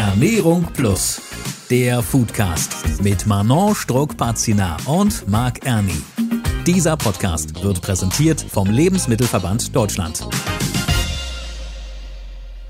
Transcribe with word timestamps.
Ernährung 0.00 0.66
Plus, 0.72 1.20
der 1.68 2.02
Foodcast 2.02 3.02
mit 3.02 3.26
Manon 3.26 3.74
Struck-Pazina 3.74 4.78
und 4.86 5.28
Marc 5.28 5.66
Erni. 5.66 5.92
Dieser 6.66 6.96
Podcast 6.96 7.62
wird 7.62 7.82
präsentiert 7.82 8.40
vom 8.40 8.70
Lebensmittelverband 8.70 9.76
Deutschland. 9.76 10.26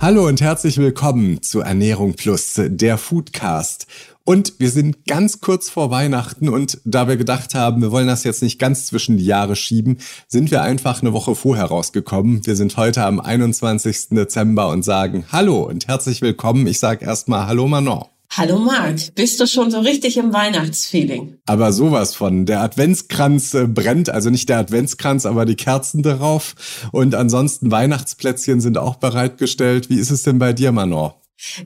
Hallo 0.02 0.26
und 0.26 0.40
herzlich 0.40 0.79
willkommen 0.79 1.42
zu 1.42 1.60
Ernährung 1.60 2.14
Plus, 2.14 2.54
der 2.56 2.96
Foodcast. 2.96 3.86
Und 4.25 4.54
wir 4.58 4.70
sind 4.70 5.04
ganz 5.04 5.43
kurz 5.43 5.68
vor 5.68 5.90
Weihnachten 5.90 6.48
und 6.48 6.80
da 6.86 7.07
wir 7.07 7.18
gedacht 7.18 7.54
haben, 7.54 7.82
wir 7.82 7.93
wollen 7.93 8.07
das 8.07 8.25
jetzt 8.25 8.43
nicht 8.43 8.58
ganz 8.58 8.86
zwischen 8.86 9.18
die 9.18 9.26
Jahre 9.26 9.57
schieben, 9.57 9.98
sind 10.26 10.50
wir 10.50 10.62
einfach 10.62 11.02
eine 11.02 11.12
Woche 11.12 11.34
vorher 11.34 11.66
rausgekommen. 11.66 12.46
Wir 12.46 12.57
sind 12.57 12.79
heute 12.79 13.04
am 13.04 13.21
21. 13.21 14.08
Dezember 14.12 14.68
und 14.71 14.86
sagen 14.86 15.26
Hallo 15.32 15.64
und 15.64 15.86
herzlich 15.86 16.22
willkommen. 16.22 16.67
Ich 16.67 16.79
sage 16.79 17.04
erstmal 17.04 17.46
Hallo 17.46 17.68
Manon. 17.68 18.07
Hallo 18.32 18.61
Marc, 18.61 19.12
bist 19.16 19.40
du 19.40 19.46
schon 19.46 19.72
so 19.72 19.80
richtig 19.80 20.16
im 20.16 20.32
Weihnachtsfeeling? 20.32 21.38
Aber 21.46 21.72
sowas 21.72 22.14
von. 22.14 22.46
Der 22.46 22.61
Adventskranz 22.61 23.54
äh, 23.54 23.66
brennt, 23.66 24.08
also 24.08 24.30
nicht 24.30 24.48
der 24.48 24.58
Adventskranz, 24.58 25.26
aber 25.26 25.44
die 25.44 25.57
Kerzen 25.57 26.04
darauf. 26.04 26.54
Und 26.93 27.16
ansonsten 27.16 27.72
Weihnachtsplätzchen 27.72 28.61
sind 28.61 28.79
auch 28.79 28.96
bereitgestellt. 28.96 29.90
Wie 29.90 29.98
ist 29.98 30.12
es 30.12 30.22
denn 30.22 30.38
bei 30.38 30.52
dir, 30.52 30.71
Manon? 30.71 31.11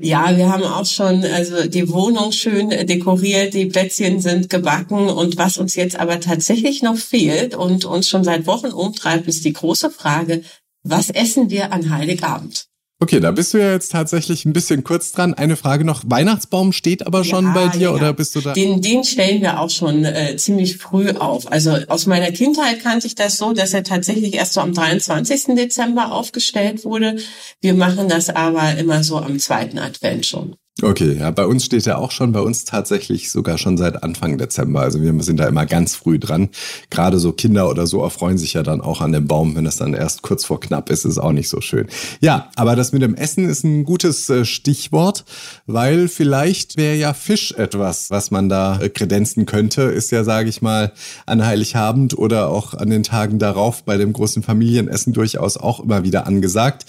Ja, 0.00 0.34
wir 0.36 0.50
haben 0.50 0.62
auch 0.62 0.86
schon 0.86 1.22
also 1.24 1.69
die 1.69 1.91
Wohnung 1.91 2.32
schön 2.32 2.70
dekoriert, 2.70 3.52
die 3.52 3.66
Plätzchen 3.66 4.20
sind 4.20 4.48
gebacken 4.48 5.08
und 5.08 5.36
was 5.36 5.58
uns 5.58 5.74
jetzt 5.74 5.98
aber 5.98 6.20
tatsächlich 6.20 6.83
noch 6.83 6.96
fehlt 6.96 7.55
und 7.55 7.84
uns 7.84 8.08
schon 8.08 8.24
seit 8.24 8.46
Wochen 8.46 8.69
umtreibt, 8.69 9.27
ist 9.27 9.44
die 9.44 9.52
große 9.52 9.91
Frage, 9.91 10.42
was 10.83 11.10
essen 11.10 11.50
wir 11.50 11.72
an 11.72 11.91
Heiligabend? 11.91 12.69
Okay, 13.04 13.20
da 13.20 13.32
bist 13.32 13.52
du 13.52 13.58
ja 13.58 13.70
jetzt 13.70 13.92
tatsächlich 13.92 14.46
ein 14.46 14.54
bisschen 14.54 14.82
kurz 14.82 15.12
dran. 15.12 15.34
Eine 15.34 15.56
Frage 15.56 15.84
noch. 15.84 16.04
Weihnachtsbaum 16.06 16.72
steht 16.72 17.06
aber 17.06 17.22
schon 17.22 17.44
ja, 17.44 17.52
bei 17.52 17.68
dir 17.68 17.80
ja. 17.80 17.90
oder 17.90 18.14
bist 18.14 18.34
du 18.34 18.41
da? 18.41 18.55
Den, 18.55 18.80
den 18.80 19.05
stellen 19.05 19.42
wir 19.42 19.61
auch 19.61 19.69
schon 19.69 20.06
äh, 20.06 20.36
ziemlich 20.36 20.78
früh 20.78 21.11
auf. 21.11 21.52
Also 21.52 21.77
aus 21.88 22.06
meiner 22.06 22.33
Kindheit 22.33 22.83
kannte 22.83 23.06
ich 23.06 23.14
das 23.14 23.36
so, 23.36 23.52
dass 23.52 23.74
er 23.74 23.84
tatsächlich 23.84 24.33
erst 24.33 24.55
so 24.55 24.62
am 24.62 24.72
23. 24.72 25.55
Dezember 25.55 26.12
aufgestellt 26.12 26.86
wurde. 26.86 27.16
Wir 27.61 27.74
machen 27.74 28.08
das 28.08 28.30
aber 28.30 28.74
immer 28.78 29.05
so 29.05 29.18
am 29.18 29.39
zweiten 29.39 29.78
Advent 29.78 30.24
schon. 30.24 30.56
Okay, 30.83 31.19
ja, 31.20 31.30
bei 31.30 31.47
uns 31.47 31.64
steht 31.64 31.86
er 31.86 31.98
auch 31.98 32.11
schon, 32.11 32.33
bei 32.33 32.41
uns 32.41 32.64
tatsächlich 32.64 33.30
sogar 33.30 33.58
schon 33.58 33.77
seit 33.77 34.03
Anfang 34.03 34.39
Dezember. 34.39 34.80
Also 34.80 35.00
wir 35.00 35.22
sind 35.22 35.39
da 35.39 35.47
immer 35.47 35.67
ganz 35.67 35.94
früh 35.94 36.19
dran. 36.19 36.48
Gerade 36.91 37.20
so 37.20 37.30
Kinder 37.30 37.70
oder 37.70 37.86
so 37.86 38.03
erfreuen 38.03 38.39
sich 38.39 38.55
ja 38.55 38.64
dann 38.64 38.80
auch 38.80 39.00
an 39.00 39.12
dem 39.12 39.28
Baum, 39.28 39.55
wenn 39.55 39.67
es 39.67 39.77
dann 39.77 39.95
erst 39.95 40.22
kurz 40.22 40.45
vor 40.45 40.58
knapp 40.58 40.91
ist, 40.91 41.05
ist 41.05 41.19
auch 41.19 41.30
nicht 41.30 41.48
so 41.48 41.61
schön. 41.61 41.86
Ja, 42.20 42.50
aber 42.56 42.75
das 42.75 42.91
mit 42.91 43.02
dem 43.02 43.14
Essen 43.14 43.48
ist 43.48 43.62
ein 43.62 43.84
gutes 43.84 44.28
äh, 44.30 44.45
Stichwort, 44.45 45.25
weil 45.67 46.08
vielleicht 46.08 46.77
wäre 46.77 46.97
ja 46.97 47.14
Fisch 47.14 47.52
etwas, 47.52 48.11
was 48.11 48.33
man 48.33 48.48
da 48.48 48.80
äh, 48.80 48.89
kredenzen 48.89 49.47
könnte. 49.47 49.83
Ist 49.83 50.11
ja, 50.11 50.25
sage 50.25 50.48
ich 50.48 50.61
mal, 50.61 50.91
an 51.25 51.47
Heiligabend 51.47 52.19
oder 52.19 52.48
auch 52.48 52.75
an 52.75 52.91
den 52.91 53.05
Tagen 53.05 53.39
darauf 53.39 53.84
bei 53.84 53.97
dem 53.97 54.12
großen 54.12 54.42
Familienessen 54.42 55.12
durchaus 55.12 55.56
auch 55.56 55.78
immer 55.78 56.02
wieder 56.02 56.27
angesagt. 56.27 56.84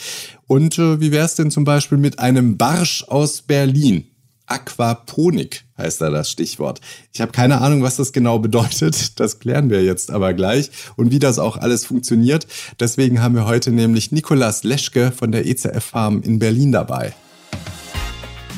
Und 0.47 0.77
äh, 0.77 0.99
wie 0.99 1.11
wäre 1.11 1.25
es 1.25 1.35
denn 1.35 1.51
zum 1.51 1.63
Beispiel 1.63 1.97
mit 1.97 2.19
einem 2.19 2.57
Barsch 2.57 3.03
aus 3.07 3.41
Berlin? 3.41 4.05
Aquaponik 4.47 5.65
heißt 5.77 6.01
da 6.01 6.09
das 6.09 6.29
Stichwort. 6.29 6.79
Ich 7.11 7.19
habe 7.19 7.31
keine 7.31 7.61
Ahnung, 7.61 7.81
was 7.81 7.95
das 7.95 8.13
genau 8.13 8.39
bedeutet. 8.39 9.13
Das 9.16 9.39
klären 9.39 9.69
wir 9.69 9.83
jetzt 9.83 10.11
aber 10.11 10.33
gleich 10.33 10.69
und 10.97 11.09
wie 11.09 11.19
das 11.19 11.39
auch 11.39 11.57
alles 11.57 11.85
funktioniert. 11.85 12.45
Deswegen 12.79 13.21
haben 13.21 13.33
wir 13.33 13.45
heute 13.45 13.71
nämlich 13.71 14.11
Nikolas 14.11 14.63
Leschke 14.63 15.11
von 15.11 15.31
der 15.31 15.47
ECF 15.47 15.83
Farm 15.83 16.21
in 16.21 16.38
Berlin 16.38 16.71
dabei. 16.71 17.13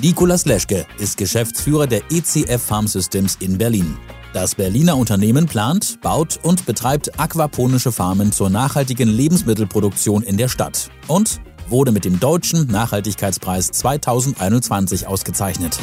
Nikolas 0.02 0.45
Leschke 0.45 0.85
ist 0.99 1.17
Geschäftsführer 1.17 1.88
der 1.88 2.02
ECF 2.11 2.61
Farm 2.61 2.88
Systems 2.88 3.38
in 3.39 3.58
Berlin. 3.58 3.97
Das 4.33 4.55
Berliner 4.55 4.97
Unternehmen 4.97 5.45
plant, 5.45 5.99
baut 6.02 6.39
und 6.43 6.65
betreibt 6.65 7.20
aquaponische 7.20 7.92
Farmen 7.92 8.31
zur 8.31 8.49
nachhaltigen 8.49 9.09
Lebensmittelproduktion 9.09 10.23
in 10.23 10.37
der 10.37 10.49
Stadt 10.49 10.89
und 11.08 11.39
wurde 11.70 11.92
mit 11.92 12.05
dem 12.05 12.20
Deutschen 12.20 12.67
Nachhaltigkeitspreis 12.67 13.72
2021 13.72 15.08
ausgezeichnet. 15.08 15.78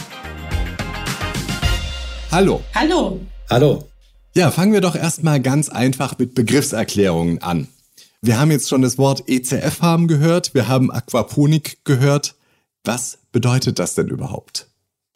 Hallo. 2.30 2.62
Hallo. 2.74 3.20
Hallo. 3.50 3.88
Ja, 4.34 4.50
fangen 4.50 4.72
wir 4.72 4.80
doch 4.80 4.96
erstmal 4.96 5.40
ganz 5.40 5.68
einfach 5.68 6.18
mit 6.18 6.34
Begriffserklärungen 6.34 7.40
an. 7.42 7.68
Wir 8.20 8.40
haben 8.40 8.50
jetzt 8.50 8.68
schon 8.68 8.82
das 8.82 8.98
Wort 8.98 9.24
ECF 9.28 9.82
haben 9.82 10.08
gehört, 10.08 10.54
wir 10.54 10.66
haben 10.66 10.90
Aquaponik 10.90 11.84
gehört. 11.84 12.34
Was 12.82 13.18
bedeutet 13.32 13.78
das 13.78 13.94
denn 13.94 14.08
überhaupt? 14.08 14.66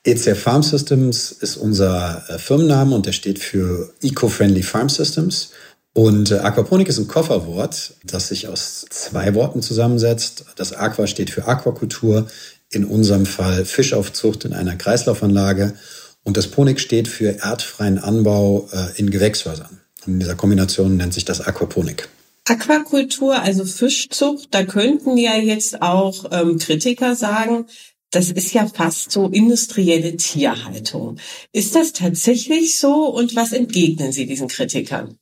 ECF 0.04 0.40
Farm 0.40 0.62
Systems 0.62 1.32
ist 1.32 1.56
unser 1.56 2.22
äh, 2.28 2.38
Firmenname 2.38 2.94
und 2.94 3.06
der 3.06 3.12
steht 3.12 3.38
für 3.38 3.92
Eco-Friendly 4.02 4.62
Farm 4.62 4.88
Systems. 4.88 5.50
Und 5.94 6.30
äh, 6.30 6.38
Aquaponik 6.38 6.88
ist 6.88 6.98
ein 6.98 7.08
Kofferwort, 7.08 7.94
das 8.04 8.28
sich 8.28 8.48
aus 8.48 8.86
zwei 8.90 9.34
Worten 9.34 9.62
zusammensetzt. 9.62 10.44
Das 10.56 10.72
Aqua 10.72 11.06
steht 11.06 11.30
für 11.30 11.46
Aquakultur, 11.46 12.28
in 12.70 12.84
unserem 12.84 13.26
Fall 13.26 13.64
Fischaufzucht 13.64 14.44
in 14.44 14.52
einer 14.52 14.76
Kreislaufanlage. 14.76 15.74
Und 16.22 16.36
das 16.36 16.48
Ponik 16.48 16.80
steht 16.80 17.08
für 17.08 17.38
erdfreien 17.42 17.98
Anbau 17.98 18.68
äh, 18.72 18.98
in 18.98 19.10
Gewächshäusern. 19.10 19.80
In 20.06 20.20
dieser 20.20 20.34
Kombination 20.34 20.96
nennt 20.96 21.14
sich 21.14 21.24
das 21.24 21.40
Aquaponik. 21.40 22.08
Aquakultur, 22.44 23.40
also 23.40 23.64
Fischzucht, 23.64 24.48
da 24.52 24.64
könnten 24.64 25.16
ja 25.16 25.36
jetzt 25.36 25.82
auch 25.82 26.26
ähm, 26.30 26.58
Kritiker 26.58 27.14
sagen, 27.14 27.66
das 28.10 28.30
ist 28.30 28.54
ja 28.54 28.66
fast 28.66 29.10
so 29.10 29.28
industrielle 29.28 30.16
Tierhaltung. 30.16 31.18
Ist 31.52 31.74
das 31.74 31.92
tatsächlich 31.92 32.78
so 32.78 33.06
und 33.06 33.36
was 33.36 33.52
entgegnen 33.52 34.12
Sie 34.12 34.26
diesen 34.26 34.48
Kritikern? 34.48 35.18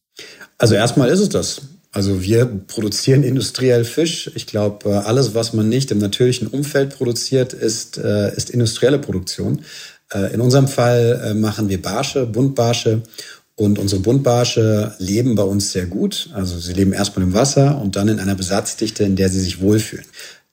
Also 0.58 0.74
erstmal 0.74 1.08
ist 1.10 1.20
es 1.20 1.28
das. 1.28 1.62
Also 1.92 2.22
wir 2.22 2.44
produzieren 2.44 3.22
industriell 3.22 3.84
Fisch. 3.84 4.30
Ich 4.34 4.46
glaube, 4.46 4.90
äh, 4.90 4.92
alles, 4.92 5.34
was 5.34 5.54
man 5.54 5.68
nicht 5.68 5.90
im 5.90 5.98
natürlichen 5.98 6.46
Umfeld 6.46 6.94
produziert, 6.94 7.54
ist, 7.54 7.96
äh, 7.96 8.34
ist 8.36 8.50
industrielle 8.50 8.98
Produktion. 8.98 9.62
Äh, 10.12 10.34
in 10.34 10.42
unserem 10.42 10.68
Fall 10.68 11.34
machen 11.34 11.70
wir 11.70 11.80
Barsche, 11.80 12.26
Buntbarsche. 12.26 13.02
Und 13.58 13.78
unsere 13.78 14.02
Buntbarsche 14.02 14.94
leben 14.98 15.34
bei 15.34 15.42
uns 15.42 15.72
sehr 15.72 15.86
gut. 15.86 16.28
Also 16.34 16.58
sie 16.58 16.74
leben 16.74 16.92
erstmal 16.92 17.26
im 17.26 17.32
Wasser 17.32 17.80
und 17.80 17.96
dann 17.96 18.08
in 18.08 18.20
einer 18.20 18.34
Besatzdichte, 18.34 19.02
in 19.04 19.16
der 19.16 19.30
sie 19.30 19.40
sich 19.40 19.62
wohlfühlen. 19.62 20.04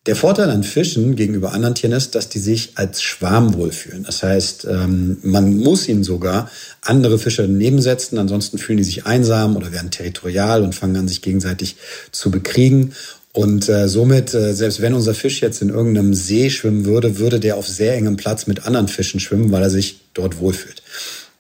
Der 0.06 0.18
Vorteil 0.18 0.50
an 0.50 0.66
Fischen 0.66 1.16
gegenüber 1.16 1.54
anderen 1.54 1.76
Tieren 1.76 1.94
ist, 1.94 2.14
dass 2.14 2.28
die 2.28 2.40
sich 2.40 2.74
als 2.76 3.02
Schwarm 3.02 3.54
wohlfühlen. 3.54 4.04
Das 4.04 4.22
heißt, 4.22 4.68
ähm, 4.70 5.18
man 5.24 5.56
muss 5.56 5.88
ihnen 5.88 6.04
sogar 6.04 6.52
andere 6.82 7.18
Fische 7.18 7.44
nebensetzen, 7.44 8.18
ansonsten 8.18 8.58
fühlen 8.58 8.80
die 8.80 8.84
sich 8.84 9.06
einsam 9.06 9.56
oder 9.56 9.72
werden 9.72 9.92
territorial 9.92 10.62
und 10.62 10.76
fangen 10.76 10.98
an, 10.98 11.08
sich 11.08 11.22
gegenseitig 11.22 11.78
zu 12.12 12.32
bekriegen. 12.32 12.92
Und 13.32 13.70
äh, 13.70 13.88
somit, 13.88 14.34
äh, 14.34 14.54
selbst 14.54 14.82
wenn 14.82 14.94
unser 14.94 15.14
Fisch 15.14 15.42
jetzt 15.42 15.62
in 15.62 15.70
irgendeinem 15.70 16.14
See 16.14 16.50
schwimmen 16.50 16.84
würde, 16.84 17.18
würde 17.18 17.40
der 17.40 17.56
auf 17.56 17.68
sehr 17.70 17.96
engem 17.96 18.18
Platz 18.18 18.46
mit 18.46 18.68
anderen 18.68 18.90
Fischen 18.90 19.22
schwimmen, 19.22 19.54
weil 19.54 19.64
er 19.64 19.70
sich 19.70 20.02
dort 20.14 20.38
wohlfühlt. 20.38 20.83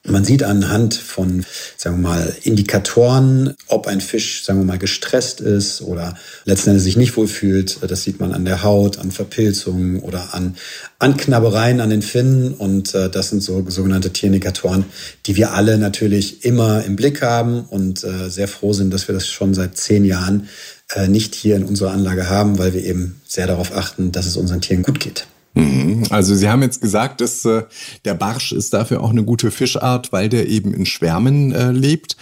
Man 0.06 0.25
sieht 0.25 0.44
anhand 0.44 0.96
von, 0.96 1.46
sagen 1.78 2.02
wir 2.02 2.09
mal, 2.09 2.36
Indikatoren, 2.44 3.53
ob 3.68 3.88
ein 3.88 4.02
Fisch, 4.02 4.44
sagen 4.44 4.59
wir 4.59 4.66
mal, 4.66 4.78
gestresst 4.78 5.40
ist 5.40 5.81
oder 5.81 6.18
letzten 6.44 6.72
Endes 6.72 6.84
sich 6.84 6.97
nicht 6.97 7.16
wohlfühlt. 7.16 7.80
Das 7.88 8.03
sieht 8.03 8.19
man 8.19 8.34
an 8.34 8.44
der 8.44 8.63
Haut, 8.63 9.00
an 9.00 9.12
Verpilzungen 9.12 10.02
oder 10.02 10.34
an, 10.34 10.58
an 11.00 11.16
Knabbereien 11.16 11.80
an 11.80 11.90
den 11.90 12.02
Finnen. 12.02 12.53
Und 12.53 12.94
äh, 12.94 13.09
das 13.09 13.30
sind 13.30 13.42
so 13.42 13.63
sogenannte 13.69 14.12
Tierindikatoren, 14.12 14.84
die 15.25 15.38
wir 15.38 15.53
alle 15.53 15.78
natürlich 15.78 16.44
immer 16.44 16.84
im 16.84 16.97
Blick 16.97 17.22
haben 17.22 17.62
und 17.62 18.03
äh, 18.03 18.30
sehr 18.30 18.50
froh 18.50 18.74
sind, 18.74 18.94
dass 18.94 19.08
wir 19.08 19.16
das 19.16 19.30
schon 19.30 19.53
seit 19.53 19.78
zehn 19.78 20.03
Jahren 20.03 20.50
äh, 20.94 21.08
nicht 21.08 21.34
hier 21.34 21.56
in 21.56 21.63
unserer 21.63 21.92
Anlage 21.92 22.30
haben, 22.30 22.58
weil 22.58 22.74
wir 22.74 22.84
eben 22.84 23.22
sehr 23.25 23.47
darauf 23.47 23.74
achten, 23.74 24.12
dass 24.12 24.25
es 24.25 24.36
unseren 24.36 24.59
Tieren 24.59 24.84
gut 24.84 25.00
geht. 25.00 25.28
Mhm. 25.53 26.03
Also 26.09 26.36
Sie 26.36 26.50
haben 26.50 26.62
jetzt 26.62 26.81
gesagt, 26.81 27.22
dass 27.22 27.45
äh, 27.45 27.63
der 28.06 28.13
Barsch 28.16 28.51
ist 28.51 28.74
dafür 28.74 29.01
auch 29.01 29.12
eine 29.12 29.24
gute 29.24 29.51
Fischart, 29.51 30.12
weil 30.12 30.30
der 30.30 30.48
eben 30.48 30.74
in 30.74 30.86
Schwärmen 30.86 31.51
äh, 31.51 31.72
lebt. 31.72 32.18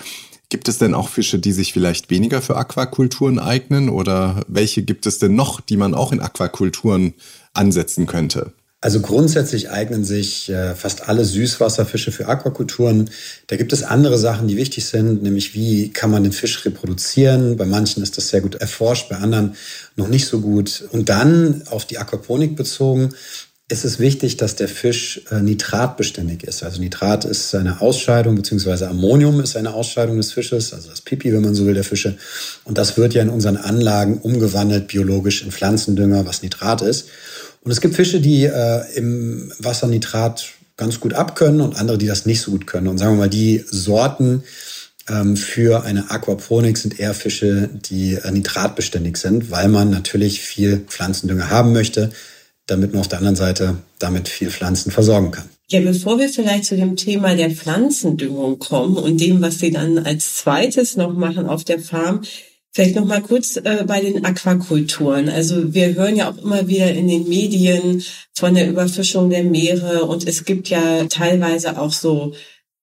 Gibt 0.49 0.67
es 0.67 0.77
denn 0.77 0.93
auch 0.93 1.07
Fische, 1.07 1.39
die 1.39 1.53
sich 1.53 1.71
vielleicht 1.71 2.09
weniger 2.09 2.41
für 2.41 2.57
Aquakulturen 2.57 3.39
eignen 3.39 3.87
oder 3.87 4.43
welche 4.49 4.83
gibt 4.83 5.05
es 5.05 5.17
denn 5.17 5.33
noch, 5.33 5.61
die 5.61 5.77
man 5.77 5.93
auch 5.93 6.11
in 6.11 6.19
Aquakulturen 6.19 7.13
ansetzen 7.53 8.05
könnte? 8.05 8.51
Also 8.83 8.99
grundsätzlich 8.99 9.69
eignen 9.69 10.03
sich 10.03 10.49
äh, 10.49 10.73
fast 10.73 11.07
alle 11.07 11.23
Süßwasserfische 11.23 12.11
für 12.11 12.27
Aquakulturen. 12.27 13.11
Da 13.45 13.55
gibt 13.55 13.73
es 13.73 13.83
andere 13.83 14.17
Sachen, 14.17 14.47
die 14.47 14.57
wichtig 14.57 14.85
sind, 14.87 15.21
nämlich 15.21 15.53
wie 15.53 15.93
kann 15.93 16.09
man 16.09 16.23
den 16.23 16.31
Fisch 16.31 16.65
reproduzieren. 16.65 17.57
Bei 17.57 17.65
manchen 17.65 18.01
ist 18.01 18.17
das 18.17 18.29
sehr 18.29 18.41
gut 18.41 18.55
erforscht, 18.55 19.07
bei 19.09 19.17
anderen 19.17 19.55
noch 19.95 20.07
nicht 20.07 20.25
so 20.25 20.41
gut. 20.41 20.83
Und 20.91 21.09
dann 21.09 21.61
auf 21.67 21.85
die 21.85 21.99
Aquaponik 21.99 22.55
bezogen 22.55 23.13
ist 23.71 23.85
es 23.85 23.99
wichtig, 23.99 24.35
dass 24.37 24.55
der 24.55 24.67
Fisch 24.67 25.21
äh, 25.31 25.41
nitratbeständig 25.41 26.43
ist. 26.43 26.63
Also 26.63 26.81
Nitrat 26.81 27.23
ist 27.23 27.55
eine 27.55 27.81
Ausscheidung, 27.81 28.35
beziehungsweise 28.35 28.89
Ammonium 28.89 29.39
ist 29.39 29.55
eine 29.55 29.73
Ausscheidung 29.73 30.17
des 30.17 30.33
Fisches, 30.33 30.73
also 30.73 30.89
das 30.89 31.01
Pipi, 31.01 31.31
wenn 31.31 31.41
man 31.41 31.55
so 31.55 31.65
will, 31.65 31.73
der 31.73 31.85
Fische. 31.85 32.17
Und 32.65 32.77
das 32.77 32.97
wird 32.97 33.13
ja 33.13 33.21
in 33.21 33.29
unseren 33.29 33.57
Anlagen 33.57 34.17
umgewandelt 34.17 34.87
biologisch 34.87 35.43
in 35.43 35.51
Pflanzendünger, 35.51 36.25
was 36.25 36.41
Nitrat 36.41 36.81
ist. 36.81 37.07
Und 37.63 37.71
es 37.71 37.81
gibt 37.81 37.95
Fische, 37.95 38.19
die 38.19 38.45
äh, 38.45 38.95
im 38.95 39.51
Wasser 39.59 39.87
Nitrat 39.87 40.45
ganz 40.77 40.99
gut 40.99 41.13
abkönnen 41.13 41.61
und 41.61 41.75
andere, 41.75 41.97
die 41.97 42.07
das 42.07 42.25
nicht 42.25 42.41
so 42.41 42.51
gut 42.51 42.65
können. 42.65 42.87
Und 42.87 42.97
sagen 42.97 43.13
wir 43.13 43.19
mal, 43.19 43.29
die 43.29 43.63
Sorten 43.69 44.43
ähm, 45.07 45.37
für 45.37 45.83
eine 45.83 46.09
Aquaponik 46.09 46.77
sind 46.77 46.99
eher 46.99 47.13
Fische, 47.13 47.69
die 47.73 48.15
äh, 48.15 48.31
nitratbeständig 48.31 49.17
sind, 49.17 49.51
weil 49.51 49.67
man 49.67 49.91
natürlich 49.91 50.41
viel 50.41 50.79
Pflanzendünger 50.87 51.49
haben 51.49 51.71
möchte, 51.71 52.11
damit 52.65 52.93
man 52.93 53.01
auf 53.01 53.07
der 53.07 53.19
anderen 53.19 53.35
Seite 53.35 53.77
damit 53.99 54.27
viel 54.27 54.49
Pflanzen 54.49 54.91
versorgen 54.91 55.31
kann. 55.31 55.49
Ja, 55.69 55.79
bevor 55.81 56.19
wir 56.19 56.29
vielleicht 56.29 56.65
zu 56.65 56.75
dem 56.75 56.95
Thema 56.95 57.35
der 57.35 57.51
Pflanzendüngung 57.51 58.59
kommen 58.59 58.97
und 58.97 59.21
dem, 59.21 59.41
was 59.41 59.59
Sie 59.59 59.71
dann 59.71 59.99
als 59.99 60.35
zweites 60.35 60.97
noch 60.97 61.13
machen 61.13 61.45
auf 61.47 61.63
der 61.63 61.79
Farm, 61.79 62.21
Vielleicht 62.73 62.95
noch 62.95 63.05
mal 63.05 63.21
kurz 63.21 63.57
äh, 63.57 63.83
bei 63.85 63.99
den 63.99 64.23
Aquakulturen. 64.23 65.27
Also 65.27 65.73
wir 65.73 65.93
hören 65.95 66.15
ja 66.15 66.31
auch 66.31 66.37
immer 66.37 66.69
wieder 66.69 66.89
in 66.93 67.09
den 67.09 67.27
Medien 67.27 68.01
von 68.33 68.53
der 68.53 68.69
Überfischung 68.69 69.29
der 69.29 69.43
Meere 69.43 70.05
und 70.05 70.25
es 70.25 70.45
gibt 70.45 70.69
ja 70.69 71.03
teilweise 71.05 71.77
auch 71.77 71.91
so, 71.91 72.33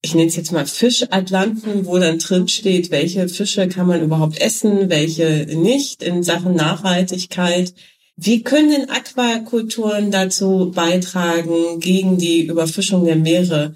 ich 0.02 0.14
nenne 0.14 0.28
es 0.28 0.36
jetzt 0.36 0.52
mal 0.52 0.66
Fischatlanten, 0.66 1.86
wo 1.86 1.98
dann 1.98 2.18
drin 2.18 2.48
steht, 2.48 2.90
welche 2.90 3.30
Fische 3.30 3.66
kann 3.68 3.86
man 3.86 4.02
überhaupt 4.02 4.38
essen, 4.40 4.90
welche 4.90 5.46
nicht 5.56 6.02
in 6.02 6.22
Sachen 6.22 6.54
Nachhaltigkeit. 6.54 7.72
Wie 8.14 8.42
können 8.42 8.70
denn 8.70 8.90
Aquakulturen 8.90 10.10
dazu 10.10 10.70
beitragen, 10.74 11.80
gegen 11.80 12.18
die 12.18 12.42
Überfischung 12.42 13.06
der 13.06 13.16
Meere 13.16 13.74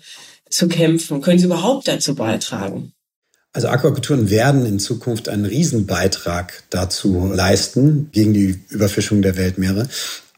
zu 0.51 0.69
kämpfen? 0.69 1.23
Können 1.23 1.39
sie 1.39 1.47
überhaupt 1.47 1.89
dazu 1.89 2.15
beitragen? 2.15 2.93
Also 3.55 3.69
Aquakulturen 3.69 4.31
werden 4.31 4.65
in 4.65 4.79
Zukunft 4.79 5.29
einen 5.29 5.45
Riesenbeitrag 5.45 6.63
dazu 6.71 7.31
leisten 7.35 8.09
gegen 8.13 8.33
die 8.33 8.61
Überfischung 8.71 9.21
der 9.21 9.37
Weltmeere. 9.37 9.89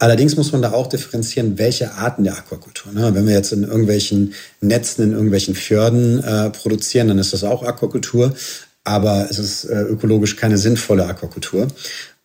Allerdings 0.00 0.36
muss 0.36 0.50
man 0.50 0.62
da 0.62 0.72
auch 0.72 0.88
differenzieren, 0.88 1.56
welche 1.56 1.92
Arten 1.92 2.24
der 2.24 2.36
Aquakultur. 2.36 2.92
Ne? 2.92 3.14
Wenn 3.14 3.26
wir 3.26 3.34
jetzt 3.34 3.52
in 3.52 3.62
irgendwelchen 3.62 4.34
Netzen, 4.60 5.04
in 5.04 5.12
irgendwelchen 5.12 5.54
Fjorden 5.54 6.22
äh, 6.24 6.50
produzieren, 6.50 7.06
dann 7.06 7.18
ist 7.18 7.32
das 7.32 7.44
auch 7.44 7.62
Aquakultur, 7.62 8.34
aber 8.82 9.28
es 9.30 9.38
ist 9.38 9.64
äh, 9.64 9.82
ökologisch 9.82 10.34
keine 10.34 10.58
sinnvolle 10.58 11.06
Aquakultur. 11.06 11.68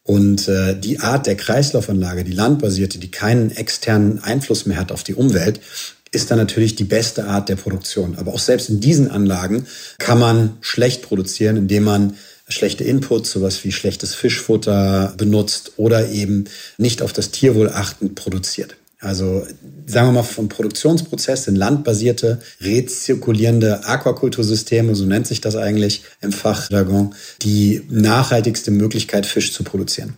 Und 0.01 0.47
äh, 0.47 0.75
die 0.75 0.99
Art 0.99 1.27
der 1.27 1.35
Kreislaufanlage, 1.35 2.23
die 2.23 2.31
landbasierte, 2.31 2.97
die 2.97 3.11
keinen 3.11 3.51
externen 3.51 4.23
Einfluss 4.23 4.65
mehr 4.65 4.77
hat 4.77 4.91
auf 4.91 5.03
die 5.03 5.13
Umwelt, 5.13 5.61
ist 6.11 6.31
dann 6.31 6.37
natürlich 6.37 6.75
die 6.75 6.83
beste 6.83 7.25
Art 7.25 7.49
der 7.49 7.55
Produktion. 7.55 8.17
Aber 8.17 8.33
auch 8.33 8.39
selbst 8.39 8.69
in 8.69 8.79
diesen 8.79 9.11
Anlagen 9.11 9.65
kann 9.97 10.19
man 10.19 10.57
schlecht 10.61 11.03
produzieren, 11.03 11.57
indem 11.57 11.83
man 11.83 12.15
schlechte 12.47 12.83
Inputs, 12.83 13.31
sowas 13.31 13.63
wie 13.63 13.71
schlechtes 13.71 14.15
Fischfutter 14.15 15.13
benutzt 15.17 15.73
oder 15.77 16.09
eben 16.09 16.45
nicht 16.77 17.01
auf 17.01 17.13
das 17.13 17.31
Tierwohl 17.31 17.69
achtend 17.69 18.15
produziert. 18.15 18.75
Also 19.01 19.47
sagen 19.85 20.07
wir 20.07 20.11
mal 20.11 20.23
vom 20.23 20.49
Produktionsprozess 20.49 21.47
in 21.47 21.55
landbasierte, 21.55 22.41
rezirkulierende 22.59 23.85
Aquakultursysteme, 23.85 24.93
so 24.93 25.05
nennt 25.05 25.25
sich 25.25 25.39
das 25.39 25.55
eigentlich 25.55 26.03
im 26.21 26.33
Fachjargon, 26.33 27.15
die 27.41 27.83
nachhaltigste 27.89 28.71
Möglichkeit, 28.71 29.25
Fisch 29.25 29.53
zu 29.53 29.63
produzieren. 29.63 30.17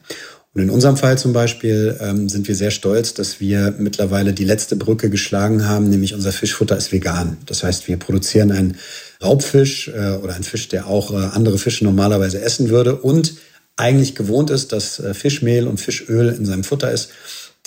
Und 0.54 0.64
in 0.64 0.70
unserem 0.70 0.98
Fall 0.98 1.18
zum 1.18 1.32
Beispiel 1.32 1.98
ähm, 2.02 2.28
sind 2.28 2.48
wir 2.48 2.56
sehr 2.56 2.72
stolz, 2.72 3.14
dass 3.14 3.40
wir 3.40 3.74
mittlerweile 3.78 4.34
die 4.34 4.44
letzte 4.44 4.76
Brücke 4.76 5.10
geschlagen 5.10 5.66
haben, 5.66 5.90
nämlich 5.90 6.14
unser 6.14 6.34
Fischfutter 6.34 6.76
ist 6.76 6.92
vegan. 6.92 7.38
Das 7.46 7.64
heißt, 7.64 7.88
wir 7.88 7.98
produzieren 7.98 8.52
einen 8.52 8.78
Raubfisch 9.24 9.88
äh, 9.88 10.18
oder 10.22 10.34
einen 10.36 10.44
Fisch, 10.44 10.68
der 10.68 10.88
auch 10.88 11.14
äh, 11.14 11.16
andere 11.16 11.58
Fische 11.58 11.86
normalerweise 11.86 12.42
essen 12.42 12.70
würde 12.70 12.98
und 12.98 13.36
eigentlich 13.78 14.14
gewohnt 14.14 14.50
ist, 14.50 14.74
dass 14.74 15.00
äh, 15.00 15.14
Fischmehl 15.14 15.68
und 15.68 15.80
Fischöl 15.80 16.30
in 16.30 16.46
seinem 16.46 16.66
Futter 16.66 16.92
ist. 16.92 17.12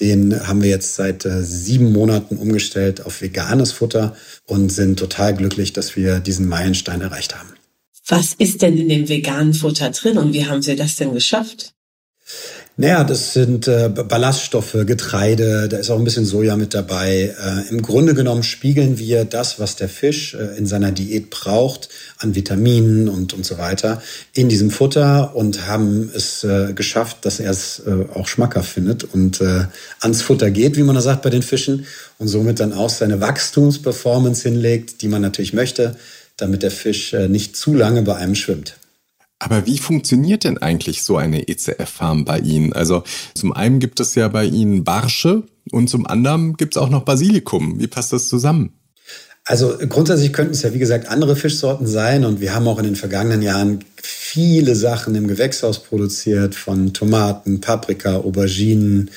Den 0.00 0.46
haben 0.46 0.62
wir 0.62 0.70
jetzt 0.70 0.96
seit 0.96 1.24
äh, 1.24 1.42
sieben 1.42 1.90
Monaten 1.90 2.36
umgestellt 2.36 3.06
auf 3.06 3.22
veganes 3.22 3.72
Futter 3.72 4.14
und 4.44 4.70
sind 4.70 4.98
total 4.98 5.34
glücklich, 5.34 5.72
dass 5.72 5.96
wir 5.96 6.20
diesen 6.20 6.48
Meilenstein 6.48 7.00
erreicht 7.00 7.34
haben. 7.34 7.48
Was 8.06 8.34
ist 8.34 8.60
denn 8.60 8.76
in 8.76 8.90
dem 8.90 9.08
veganen 9.08 9.54
Futter 9.54 9.88
drin 9.90 10.18
und 10.18 10.34
wie 10.34 10.46
haben 10.46 10.60
Sie 10.60 10.76
das 10.76 10.96
denn 10.96 11.14
geschafft? 11.14 11.72
Naja, 12.76 13.04
das 13.04 13.34
sind 13.34 13.68
äh, 13.68 13.88
Ballaststoffe, 13.88 14.76
Getreide, 14.84 15.68
da 15.68 15.76
ist 15.76 15.90
auch 15.90 15.98
ein 15.98 16.02
bisschen 16.02 16.24
Soja 16.24 16.56
mit 16.56 16.74
dabei. 16.74 17.32
Äh, 17.40 17.68
Im 17.70 17.82
Grunde 17.82 18.14
genommen 18.14 18.42
spiegeln 18.42 18.98
wir 18.98 19.24
das, 19.24 19.60
was 19.60 19.76
der 19.76 19.88
Fisch 19.88 20.34
äh, 20.34 20.58
in 20.58 20.66
seiner 20.66 20.90
Diät 20.90 21.30
braucht, 21.30 21.88
an 22.18 22.34
Vitaminen 22.34 23.08
und, 23.08 23.32
und 23.32 23.46
so 23.46 23.58
weiter, 23.58 24.02
in 24.32 24.48
diesem 24.48 24.72
Futter 24.72 25.36
und 25.36 25.68
haben 25.68 26.10
es 26.16 26.42
äh, 26.42 26.72
geschafft, 26.72 27.18
dass 27.20 27.38
er 27.38 27.52
es 27.52 27.80
äh, 27.86 28.12
auch 28.12 28.26
schmackhaft 28.26 28.72
findet 28.72 29.04
und 29.04 29.40
äh, 29.40 29.66
ans 30.00 30.22
Futter 30.22 30.50
geht, 30.50 30.76
wie 30.76 30.82
man 30.82 30.96
das 30.96 31.04
sagt 31.04 31.22
bei 31.22 31.30
den 31.30 31.42
Fischen, 31.42 31.86
und 32.18 32.26
somit 32.26 32.58
dann 32.58 32.72
auch 32.72 32.90
seine 32.90 33.20
Wachstumsperformance 33.20 34.42
hinlegt, 34.42 35.00
die 35.00 35.08
man 35.08 35.22
natürlich 35.22 35.52
möchte, 35.52 35.94
damit 36.36 36.64
der 36.64 36.72
Fisch 36.72 37.12
nicht 37.12 37.56
zu 37.56 37.72
lange 37.74 38.02
bei 38.02 38.16
einem 38.16 38.34
schwimmt. 38.34 38.74
Aber 39.44 39.66
wie 39.66 39.76
funktioniert 39.76 40.44
denn 40.44 40.56
eigentlich 40.56 41.02
so 41.02 41.18
eine 41.18 41.48
ECF-Farm 41.48 42.24
bei 42.24 42.38
Ihnen? 42.38 42.72
Also 42.72 43.04
zum 43.34 43.52
einen 43.52 43.78
gibt 43.78 44.00
es 44.00 44.14
ja 44.14 44.28
bei 44.28 44.46
Ihnen 44.46 44.84
Barsche 44.84 45.42
und 45.70 45.90
zum 45.90 46.06
anderen 46.06 46.56
gibt 46.56 46.76
es 46.76 46.82
auch 46.82 46.88
noch 46.88 47.04
Basilikum. 47.04 47.78
Wie 47.78 47.86
passt 47.86 48.14
das 48.14 48.28
zusammen? 48.28 48.72
Also 49.44 49.76
grundsätzlich 49.90 50.32
könnten 50.32 50.54
es 50.54 50.62
ja, 50.62 50.72
wie 50.72 50.78
gesagt, 50.78 51.08
andere 51.08 51.36
Fischsorten 51.36 51.86
sein. 51.86 52.24
Und 52.24 52.40
wir 52.40 52.54
haben 52.54 52.66
auch 52.66 52.78
in 52.78 52.86
den 52.86 52.96
vergangenen 52.96 53.42
Jahren 53.42 53.84
viele 54.02 54.74
Sachen 54.74 55.14
im 55.14 55.28
Gewächshaus 55.28 55.82
produziert, 55.82 56.54
von 56.54 56.94
Tomaten, 56.94 57.60
Paprika, 57.60 58.16
Auberginen, 58.16 59.10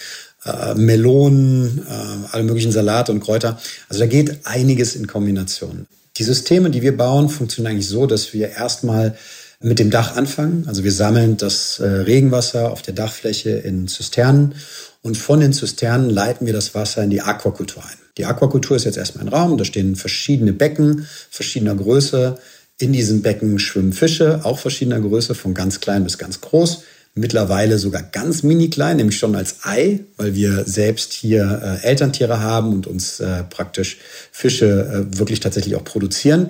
äh, 0.43 0.75
Melonen, 0.75 1.85
äh, 1.87 2.27
alle 2.33 2.43
möglichen 2.43 2.73
Salate 2.73 3.13
und 3.13 3.21
Kräuter. 3.21 3.61
Also 3.87 4.01
da 4.01 4.07
geht 4.07 4.45
einiges 4.45 4.97
in 4.97 5.07
Kombination. 5.07 5.87
Die 6.17 6.23
Systeme, 6.23 6.69
die 6.69 6.81
wir 6.81 6.97
bauen, 6.97 7.29
funktionieren 7.29 7.71
eigentlich 7.71 7.87
so, 7.87 8.05
dass 8.05 8.33
wir 8.33 8.49
erstmal 8.49 9.15
mit 9.59 9.79
dem 9.79 9.89
Dach 9.89 10.15
anfangen. 10.15 10.65
Also 10.67 10.83
wir 10.83 10.91
sammeln 10.91 11.37
das 11.37 11.79
äh, 11.79 11.87
Regenwasser 11.87 12.71
auf 12.71 12.81
der 12.81 12.93
Dachfläche 12.93 13.49
in 13.51 13.87
Zisternen 13.87 14.55
und 15.01 15.17
von 15.17 15.39
den 15.39 15.53
Zisternen 15.53 16.09
leiten 16.09 16.45
wir 16.45 16.53
das 16.53 16.75
Wasser 16.75 17.03
in 17.03 17.09
die 17.09 17.21
Aquakultur 17.21 17.83
ein. 17.83 17.97
Die 18.17 18.25
Aquakultur 18.25 18.75
ist 18.75 18.85
jetzt 18.85 18.97
erstmal 18.97 19.25
ein 19.25 19.33
Raum, 19.33 19.57
da 19.57 19.65
stehen 19.65 19.95
verschiedene 19.95 20.53
Becken 20.53 21.07
verschiedener 21.29 21.75
Größe. 21.75 22.37
In 22.79 22.93
diesen 22.93 23.23
Becken 23.23 23.57
schwimmen 23.57 23.93
Fische, 23.93 24.41
auch 24.43 24.59
verschiedener 24.59 24.99
Größe, 24.99 25.33
von 25.33 25.55
ganz 25.55 25.79
klein 25.79 26.03
bis 26.03 26.19
ganz 26.19 26.41
groß. 26.41 26.83
Mittlerweile 27.15 27.79
sogar 27.79 28.03
ganz 28.03 28.43
mini 28.43 28.69
klein, 28.69 28.97
nämlich 28.97 29.17
schon 29.17 29.35
als 29.35 29.63
Ei, 29.63 30.01
weil 30.17 30.35
wir 30.35 30.65
selbst 30.65 31.13
hier 31.13 31.79
äh, 31.83 31.87
Elterntiere 31.87 32.41
haben 32.41 32.73
und 32.73 32.85
uns 32.85 33.19
äh, 33.19 33.43
praktisch 33.43 33.97
Fische 34.31 35.07
äh, 35.11 35.17
wirklich 35.17 35.39
tatsächlich 35.39 35.75
auch 35.75 35.83
produzieren. 35.83 36.49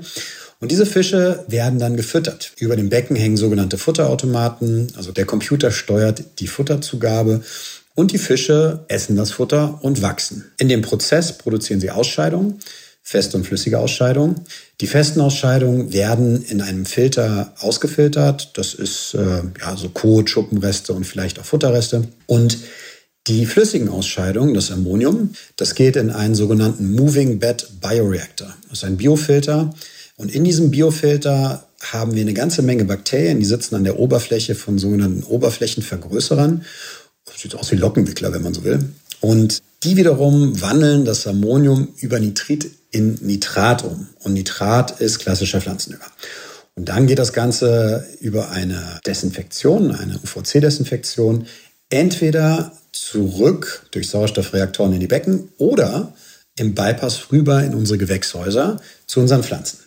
Und 0.60 0.72
diese 0.72 0.86
Fische 0.86 1.46
werden 1.48 1.80
dann 1.80 1.98
gefüttert. 1.98 2.52
Über 2.58 2.76
dem 2.76 2.90
Becken 2.90 3.16
hängen 3.16 3.38
sogenannte 3.38 3.78
Futterautomaten. 3.78 4.88
Also 4.96 5.12
der 5.12 5.26
Computer 5.26 5.72
steuert 5.72 6.40
die 6.40 6.48
Futterzugabe. 6.48 7.42
Und 7.94 8.12
die 8.12 8.18
Fische 8.18 8.86
essen 8.88 9.16
das 9.16 9.32
Futter 9.32 9.80
und 9.82 10.02
wachsen. 10.02 10.52
In 10.58 10.70
dem 10.70 10.82
Prozess 10.82 11.38
produzieren 11.38 11.80
sie 11.80 11.92
Ausscheidungen, 11.92 12.60
feste 13.02 13.38
und 13.38 13.46
flüssige 13.46 13.80
Ausscheidungen. 13.80 14.42
Die 14.82 14.88
festen 14.88 15.22
Ausscheidungen 15.22 15.94
werden 15.94 16.44
in 16.44 16.62
einem 16.62 16.86
Filter 16.86 17.54
ausgefiltert. 17.60 18.52
Das 18.56 18.74
ist 18.74 19.16
äh, 19.16 19.42
ja 19.60 19.76
so 19.76 19.90
Kot, 19.90 20.30
Schuppenreste 20.30 20.94
und 20.94 21.06
vielleicht 21.06 21.40
auch 21.40 21.46
Futterreste. 21.46 22.08
Und 22.26 22.60
die 23.28 23.46
flüssigen 23.46 23.90
Ausscheidungen, 23.90 24.54
das 24.54 24.72
Ammonium, 24.72 25.32
das 25.56 25.76
geht 25.76 25.96
in 25.96 26.12
einen 26.12 26.36
sogenannten 26.36 26.94
Moving 26.94 27.40
Bed 27.40 27.68
Bioreactor. 27.82 28.56
Das 28.70 28.80
ist 28.80 28.84
ein 28.84 28.98
Biofilter, 28.98 29.74
und 30.18 30.34
in 30.34 30.44
diesem 30.44 30.72
Biofilter 30.72 31.68
haben 31.80 32.16
wir 32.16 32.22
eine 32.22 32.34
ganze 32.34 32.64
Menge 32.64 32.86
Bakterien, 32.86 33.40
die 33.40 33.46
sitzen 33.46 33.76
an 33.76 33.84
der 33.84 34.00
Oberfläche 34.00 34.56
von 34.56 34.80
sogenannten 34.80 35.24
Oberflächenvergrößerern. 35.24 36.66
Sieht 37.36 37.54
aus 37.54 37.72
wie 37.72 37.76
Lockenwickler, 37.76 38.34
wenn 38.34 38.42
man 38.42 38.54
so 38.54 38.64
will. 38.64 38.80
Und 39.22 39.62
die 39.84 39.96
wiederum 39.96 40.60
wandeln 40.60 41.06
das 41.06 41.28
Ammonium 41.28 41.90
über 42.00 42.20
Nitrit 42.20 42.72
in 42.90 43.20
Nitrat 43.22 43.84
um. 43.84 44.08
Und 44.24 44.34
Nitrat 44.34 45.00
ist 45.00 45.20
klassischer 45.20 45.62
Pflanzendünger. 45.62 46.08
Und 46.76 46.90
dann 46.90 47.06
geht 47.06 47.20
das 47.20 47.34
Ganze 47.34 48.08
über 48.20 48.50
eine 48.50 49.00
Desinfektion, 49.06 49.92
eine 49.92 50.16
UVC-Desinfektion, 50.16 51.46
entweder 51.90 52.72
zurück 52.92 53.86
durch 53.92 54.10
Sauerstoffreaktoren 54.10 54.94
in 54.94 55.00
die 55.00 55.08
Becken 55.08 55.50
oder 55.58 56.14
im 56.56 56.74
Bypass 56.74 57.32
rüber 57.32 57.64
in 57.64 57.76
unsere 57.76 58.00
Gewächshäuser 58.00 58.82
zu 59.06 59.20
unseren 59.20 59.44
Pflanzen. 59.44 59.80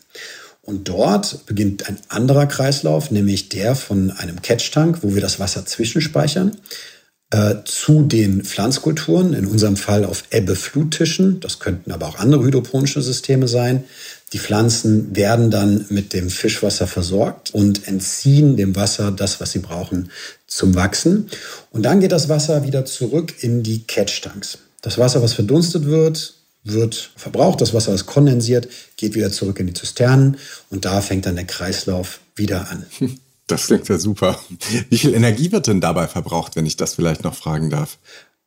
Und 0.63 0.89
dort 0.89 1.47
beginnt 1.47 1.89
ein 1.89 1.99
anderer 2.09 2.47
Kreislauf, 2.47 3.11
nämlich 3.11 3.49
der 3.49 3.75
von 3.75 4.11
einem 4.11 4.43
Catch-Tank, 4.43 4.99
wo 5.03 5.15
wir 5.15 5.23
das 5.23 5.41
Wasser 5.41 5.67
zwischenspeichern, 5.67 6.57
äh, 7.31 7.57
zu 7.65 8.03
den 8.03 8.45
Pflanzkulturen, 8.45 9.35
in 9.35 9.47
unserem 9.47 9.77
Fall 9.77 10.05
auf 10.05 10.25
Ebbe-Fluttischen. 10.31 11.41
Das 11.41 11.61
könnten 11.61 11.93
aber 11.93 12.09
auch 12.09 12.19
andere 12.19 12.43
hydroponische 12.43 13.03
Systeme 13.03 13.49
sein. 13.49 13.85
Die 14.33 14.39
Pflanzen 14.39 15.15
werden 15.17 15.51
dann 15.51 15.87
mit 15.89 16.13
dem 16.13 16.31
Fischwasser 16.31 16.87
versorgt 16.87 17.53
und 17.53 17.89
entziehen 17.89 18.57
dem 18.57 18.77
Wasser 18.77 19.11
das, 19.11 19.41
was 19.41 19.53
sie 19.53 19.59
brauchen 19.61 20.11
zum 20.47 20.75
Wachsen. 20.75 21.29
Und 21.71 21.85
dann 21.85 22.01
geht 22.01 22.13
das 22.13 22.29
Wasser 22.29 22.65
wieder 22.65 22.85
zurück 22.85 23.35
in 23.41 23.63
die 23.63 23.85
Catch-Tanks. 23.85 24.59
Das 24.83 24.99
Wasser, 24.99 25.23
was 25.23 25.33
verdunstet 25.33 25.87
wird, 25.87 26.35
wird 26.65 27.13
verbraucht, 27.17 27.61
das 27.61 27.75
Wasser 27.75 27.95
ist 27.95 28.07
kondensiert, 28.07 28.69
geht 28.97 29.15
wieder 29.15 29.31
zurück 29.31 29.59
in 29.61 29.67
die 29.69 29.73
Zisternen 29.73 30.37
und 30.69 30.85
da 30.85 31.01
fängt 31.01 31.27
dann 31.27 31.37
der 31.37 31.47
Kreislauf 31.47 32.21
wieder 32.37 32.71
an. 32.71 32.87
Das 33.47 33.67
klingt 33.67 33.89
ja 33.89 33.99
super. 33.99 34.39
Wie 34.91 34.99
viel 34.99 35.13
Energie 35.13 35.51
wird 35.51 35.67
denn 35.67 35.81
dabei 35.81 36.07
verbraucht, 36.07 36.55
wenn 36.55 36.67
ich 36.67 36.77
das 36.77 36.95
vielleicht 36.95 37.25
noch 37.25 37.35
fragen 37.35 37.69
darf? 37.69 37.99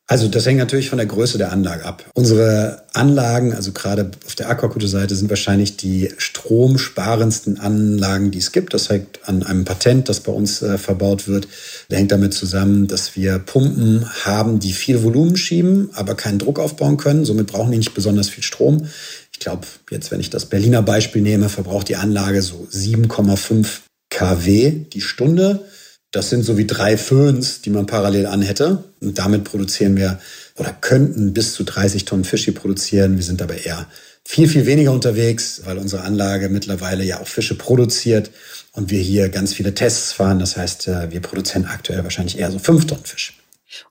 Also 0.06 0.28
das 0.28 0.44
hängt 0.44 0.58
natürlich 0.58 0.90
von 0.90 0.98
der 0.98 1.06
Größe 1.06 1.38
der 1.38 1.50
Anlage 1.50 1.86
ab. 1.86 2.04
Unsere 2.12 2.82
Anlagen, 2.92 3.54
also 3.54 3.72
gerade 3.72 4.10
auf 4.26 4.34
der 4.34 4.50
Aquakultur-Seite, 4.50 5.16
sind 5.16 5.30
wahrscheinlich 5.30 5.78
die 5.78 6.12
stromsparendsten 6.18 7.58
Anlagen, 7.58 8.30
die 8.30 8.38
es 8.38 8.52
gibt. 8.52 8.74
Das 8.74 8.90
hängt 8.90 9.20
an 9.26 9.42
einem 9.42 9.64
Patent, 9.64 10.10
das 10.10 10.20
bei 10.20 10.30
uns 10.30 10.60
äh, 10.60 10.76
verbaut 10.76 11.26
wird. 11.26 11.48
Der 11.90 11.98
hängt 11.98 12.12
damit 12.12 12.34
zusammen, 12.34 12.86
dass 12.86 13.16
wir 13.16 13.38
Pumpen 13.38 14.04
haben, 14.26 14.60
die 14.60 14.74
viel 14.74 15.02
Volumen 15.02 15.38
schieben, 15.38 15.88
aber 15.94 16.14
keinen 16.14 16.38
Druck 16.38 16.58
aufbauen 16.58 16.98
können. 16.98 17.24
Somit 17.24 17.46
brauchen 17.46 17.72
die 17.72 17.78
nicht 17.78 17.94
besonders 17.94 18.28
viel 18.28 18.44
Strom. 18.44 18.86
Ich 19.32 19.40
glaube, 19.40 19.66
jetzt, 19.90 20.10
wenn 20.10 20.20
ich 20.20 20.28
das 20.28 20.44
Berliner 20.46 20.82
Beispiel 20.82 21.22
nehme, 21.22 21.48
verbraucht 21.48 21.88
die 21.88 21.96
Anlage 21.96 22.42
so 22.42 22.68
7,5 22.70 23.66
kW 24.10 24.70
die 24.70 25.00
Stunde. 25.00 25.64
Das 26.14 26.30
sind 26.30 26.44
so 26.44 26.56
wie 26.56 26.66
drei 26.66 26.96
Föhns, 26.96 27.60
die 27.60 27.70
man 27.70 27.86
parallel 27.86 28.26
anhätte. 28.26 28.84
Und 29.00 29.18
damit 29.18 29.42
produzieren 29.42 29.96
wir 29.96 30.20
oder 30.56 30.72
könnten 30.72 31.32
bis 31.32 31.54
zu 31.54 31.64
30 31.64 32.04
Tonnen 32.04 32.22
Fische 32.22 32.52
produzieren. 32.52 33.16
Wir 33.16 33.24
sind 33.24 33.42
aber 33.42 33.64
eher 33.64 33.88
viel, 34.24 34.46
viel 34.46 34.64
weniger 34.64 34.92
unterwegs, 34.92 35.62
weil 35.64 35.76
unsere 35.76 36.02
Anlage 36.02 36.50
mittlerweile 36.50 37.02
ja 37.02 37.20
auch 37.20 37.26
Fische 37.26 37.56
produziert 37.56 38.30
und 38.74 38.92
wir 38.92 39.00
hier 39.00 39.28
ganz 39.28 39.54
viele 39.54 39.74
Tests 39.74 40.12
fahren. 40.12 40.38
Das 40.38 40.56
heißt, 40.56 40.86
äh, 40.86 41.10
wir 41.10 41.18
produzieren 41.18 41.64
aktuell 41.64 42.04
wahrscheinlich 42.04 42.38
eher 42.38 42.52
so 42.52 42.60
fünf 42.60 42.86
Tonnen 42.86 43.04
Fisch. 43.04 43.36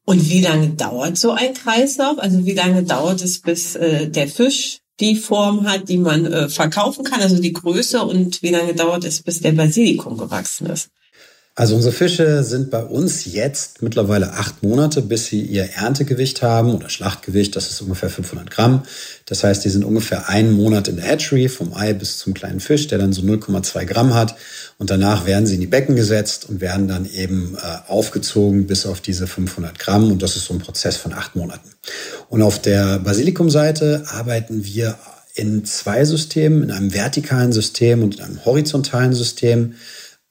Und 0.05 0.29
wie 0.29 0.39
lange 0.39 0.69
dauert 0.69 1.17
so 1.17 1.31
ein 1.31 1.53
Kreislauf? 1.53 2.19
Also 2.19 2.45
wie 2.45 2.53
lange 2.53 2.83
dauert 2.83 3.21
es, 3.21 3.41
bis 3.41 3.75
äh, 3.75 4.07
der 4.07 4.29
Fisch 4.29 4.77
die 5.01 5.17
Form 5.17 5.67
hat, 5.69 5.89
die 5.89 5.97
man 5.97 6.25
äh, 6.25 6.47
verkaufen 6.47 7.03
kann, 7.03 7.19
also 7.19 7.41
die 7.41 7.51
Größe 7.51 8.01
und 8.01 8.41
wie 8.41 8.51
lange 8.51 8.73
dauert 8.75 9.03
es, 9.03 9.21
bis 9.21 9.41
der 9.41 9.51
Basilikum 9.51 10.17
gewachsen 10.17 10.67
ist? 10.67 10.87
Also 11.55 11.75
unsere 11.75 11.93
Fische 11.93 12.43
sind 12.43 12.72
bei 12.72 12.83
uns 12.83 13.25
jetzt 13.25 13.83
mittlerweile 13.83 14.33
acht 14.33 14.63
Monate, 14.63 15.03
bis 15.03 15.27
sie 15.27 15.41
ihr 15.41 15.69
Erntegewicht 15.75 16.41
haben 16.41 16.74
oder 16.74 16.89
Schlachtgewicht, 16.89 17.55
das 17.55 17.69
ist 17.69 17.79
ungefähr 17.81 18.10
500 18.10 18.50
Gramm. 18.50 18.81
Das 19.27 19.43
heißt, 19.43 19.63
die 19.63 19.69
sind 19.69 19.86
ungefähr 19.86 20.29
einen 20.29 20.51
Monat 20.53 20.88
in 20.88 20.95
der 20.95 21.05
Hatchery, 21.05 21.50
vom 21.50 21.75
Ei 21.75 21.93
bis 21.93 22.17
zum 22.17 22.33
kleinen 22.33 22.60
Fisch, 22.60 22.88
der 22.88 22.98
dann 22.98 23.13
so 23.13 23.22
0,2 23.22 23.86
Gramm 23.86 24.15
hat. 24.15 24.36
Und 24.79 24.89
danach 24.89 25.27
werden 25.27 25.45
sie 25.45 25.53
in 25.53 25.62
die 25.62 25.67
Becken 25.67 25.95
gesetzt 25.95 26.50
und 26.50 26.60
werden 26.60 26.88
dann 26.88 27.05
eben 27.05 27.55
äh, 27.62 27.88
aufgezogen 27.88 28.65
bis 28.65 28.88
auf 28.88 29.00
diese 29.00 29.27
500 29.27 29.77
Gramm. 29.77 30.12
Und 30.12 30.24
das 30.24 30.36
ist 30.36 30.45
so 30.45 30.55
ein 30.55 30.60
Prozess 30.60 30.98
von 30.98 31.13
acht 31.13 31.36
Monaten. 31.36 31.69
Und 32.29 32.41
auf 32.41 32.63
der 32.63 32.98
Basilikumseite 32.98 34.05
arbeiten 34.07 34.65
wir 34.65 34.98
in 35.36 35.65
zwei 35.65 36.03
Systemen, 36.03 36.63
in 36.63 36.72
einem 36.72 36.93
vertikalen 36.95 37.53
System 37.53 38.01
und 38.01 38.15
in 38.15 38.22
einem 38.22 38.43
horizontalen 38.43 39.13
System. 39.13 39.75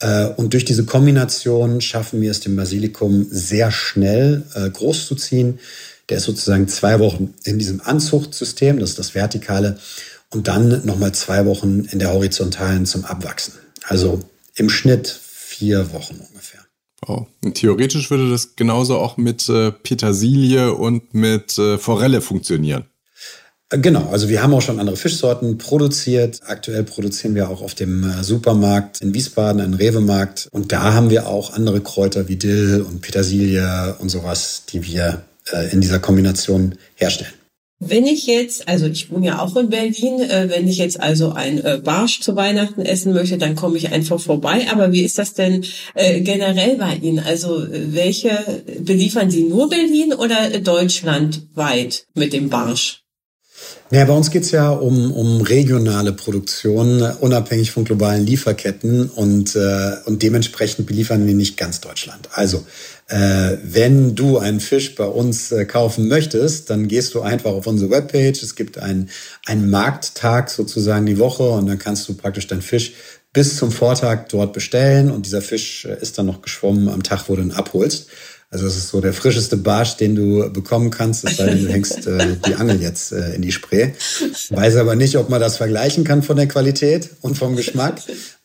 Äh, 0.02 0.26
und 0.36 0.52
durch 0.52 0.64
diese 0.64 0.84
Kombination 0.84 1.80
schaffen 1.80 2.20
wir 2.20 2.30
es, 2.30 2.40
dem 2.40 2.56
Basilikum 2.56 3.26
sehr 3.30 3.70
schnell 3.70 4.44
äh, 4.54 4.68
groß 4.68 5.06
zu 5.06 5.14
ziehen. 5.14 5.60
Der 6.08 6.18
ist 6.18 6.24
sozusagen 6.24 6.68
zwei 6.68 6.98
Wochen 6.98 7.34
in 7.44 7.58
diesem 7.58 7.80
Anzuchtsystem, 7.80 8.78
das 8.78 8.90
ist 8.90 8.98
das 8.98 9.14
Vertikale, 9.14 9.78
und 10.30 10.48
dann 10.48 10.84
nochmal 10.84 11.12
zwei 11.12 11.46
Wochen 11.46 11.84
in 11.90 12.00
der 12.00 12.12
Horizontalen 12.12 12.84
zum 12.84 13.04
Abwachsen. 13.04 13.54
Also 13.84 14.20
im 14.56 14.68
Schnitt 14.68 15.08
vier 15.08 15.92
Wochen 15.92 16.16
ungefähr. 16.28 16.60
Wow. 17.06 17.26
Und 17.44 17.54
theoretisch 17.54 18.10
würde 18.10 18.30
das 18.30 18.56
genauso 18.56 18.98
auch 18.98 19.16
mit 19.16 19.48
äh, 19.48 19.70
Petersilie 19.70 20.74
und 20.74 21.14
mit 21.14 21.58
äh, 21.58 21.78
Forelle 21.78 22.20
funktionieren. 22.20 22.86
Äh, 23.72 23.78
genau, 23.78 24.08
also 24.10 24.28
wir 24.28 24.42
haben 24.42 24.54
auch 24.54 24.62
schon 24.62 24.78
andere 24.78 24.96
Fischsorten 24.96 25.58
produziert. 25.58 26.40
Aktuell 26.46 26.84
produzieren 26.84 27.34
wir 27.34 27.48
auch 27.50 27.62
auf 27.62 27.74
dem 27.74 28.04
äh, 28.04 28.22
Supermarkt 28.22 29.00
in 29.00 29.14
Wiesbaden, 29.14 29.60
einen 29.60 29.74
Rewe-Markt. 29.74 30.48
Und 30.52 30.72
da 30.72 30.92
haben 30.92 31.10
wir 31.10 31.26
auch 31.26 31.54
andere 31.54 31.80
Kräuter 31.80 32.28
wie 32.28 32.36
Dill 32.36 32.84
und 32.86 33.00
Petersilie 33.00 33.96
und 33.98 34.10
sowas, 34.10 34.64
die 34.72 34.86
wir 34.86 35.22
äh, 35.52 35.72
in 35.72 35.80
dieser 35.80 35.98
Kombination 35.98 36.76
herstellen. 36.94 37.32
Wenn 37.84 38.06
ich 38.06 38.28
jetzt, 38.28 38.68
also 38.68 38.86
ich 38.86 39.10
wohne 39.10 39.26
ja 39.26 39.38
auch 39.40 39.56
in 39.56 39.68
Berlin, 39.68 40.20
wenn 40.20 40.68
ich 40.68 40.76
jetzt 40.76 41.00
also 41.00 41.32
ein 41.32 41.60
Barsch 41.82 42.20
zu 42.20 42.36
Weihnachten 42.36 42.82
essen 42.82 43.12
möchte, 43.12 43.38
dann 43.38 43.56
komme 43.56 43.76
ich 43.76 43.90
einfach 43.90 44.20
vorbei. 44.20 44.68
Aber 44.70 44.92
wie 44.92 45.02
ist 45.02 45.18
das 45.18 45.34
denn 45.34 45.64
generell 45.96 46.76
bei 46.76 46.94
Ihnen? 46.94 47.18
Also 47.18 47.66
welche 47.68 48.38
beliefern 48.78 49.32
Sie 49.32 49.42
nur 49.42 49.68
Berlin 49.68 50.12
oder 50.12 50.60
deutschlandweit 50.60 52.04
mit 52.14 52.32
dem 52.32 52.50
Barsch? 52.50 53.02
Ja, 53.90 54.04
bei 54.06 54.14
uns 54.14 54.30
geht's 54.30 54.50
ja 54.52 54.70
um, 54.70 55.12
um 55.12 55.42
regionale 55.42 56.12
Produktion, 56.12 57.02
unabhängig 57.20 57.72
von 57.72 57.84
globalen 57.84 58.24
Lieferketten 58.24 59.10
und, 59.10 59.54
äh, 59.54 59.96
und 60.06 60.22
dementsprechend 60.22 60.86
beliefern 60.86 61.26
wir 61.26 61.34
nicht 61.34 61.58
ganz 61.58 61.80
Deutschland. 61.80 62.28
Also, 62.32 62.64
äh, 63.08 63.58
wenn 63.62 64.14
du 64.14 64.38
einen 64.38 64.60
Fisch 64.60 64.94
bei 64.94 65.04
uns 65.04 65.52
äh, 65.52 65.66
kaufen 65.66 66.08
möchtest, 66.08 66.70
dann 66.70 66.88
gehst 66.88 67.14
du 67.14 67.20
einfach 67.20 67.50
auf 67.52 67.66
unsere 67.66 67.90
Webpage. 67.90 68.42
Es 68.42 68.54
gibt 68.54 68.78
einen, 68.78 69.10
einen 69.44 69.68
Markttag 69.68 70.48
sozusagen 70.48 71.04
die 71.04 71.18
Woche 71.18 71.42
und 71.42 71.66
dann 71.66 71.78
kannst 71.78 72.08
du 72.08 72.14
praktisch 72.14 72.46
deinen 72.46 72.62
Fisch 72.62 72.94
bis 73.32 73.56
zum 73.56 73.72
Vortag 73.72 74.28
dort 74.28 74.52
bestellen 74.52 75.10
und 75.10 75.26
dieser 75.26 75.42
Fisch 75.42 75.84
äh, 75.84 75.96
ist 76.00 76.18
dann 76.18 76.26
noch 76.26 76.42
geschwommen 76.42 76.88
am 76.88 77.02
Tag, 77.02 77.28
wo 77.28 77.36
du 77.36 77.42
ihn 77.42 77.52
abholst. 77.52 78.08
Also 78.52 78.66
es 78.66 78.76
ist 78.76 78.88
so 78.88 79.00
der 79.00 79.14
frischeste 79.14 79.56
Barsch, 79.56 79.96
den 79.96 80.14
du 80.14 80.52
bekommen 80.52 80.90
kannst, 80.90 81.24
es 81.24 81.38
sei 81.38 81.46
denn, 81.46 81.64
du 81.64 81.72
hängst 81.72 82.06
äh, 82.06 82.36
die 82.46 82.54
Angel 82.54 82.82
jetzt 82.82 83.10
äh, 83.10 83.34
in 83.34 83.40
die 83.40 83.50
Spree. 83.50 83.92
Weiß 84.50 84.76
aber 84.76 84.94
nicht, 84.94 85.16
ob 85.16 85.30
man 85.30 85.40
das 85.40 85.56
vergleichen 85.56 86.04
kann 86.04 86.22
von 86.22 86.36
der 86.36 86.48
Qualität 86.48 87.08
und 87.22 87.38
vom 87.38 87.56
Geschmack, 87.56 88.02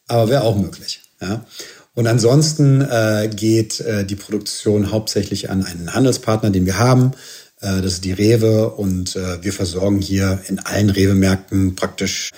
aber 0.08 0.30
wäre 0.30 0.44
auch 0.44 0.56
möglich. 0.56 1.02
Ja. 1.22 1.46
Und 1.94 2.08
ansonsten 2.08 2.80
äh, 2.80 3.30
geht 3.36 3.82
äh, 3.82 4.06
die 4.06 4.16
Produktion 4.16 4.92
hauptsächlich 4.92 5.50
an 5.50 5.66
einen 5.66 5.94
Handelspartner, 5.94 6.52
den 6.52 6.66
wir 6.66 6.80
haben. 6.80 7.12
Äh, 7.60 7.82
das 7.82 7.96
ist 7.96 8.06
die 8.06 8.14
Rewe 8.14 8.70
und 8.70 9.18
äh, 9.18 9.44
wir 9.44 9.52
versorgen 9.52 10.00
hier 10.00 10.40
in 10.48 10.60
allen 10.60 10.90
Rewe-Märkten 10.90 11.76
praktisch 11.76 12.32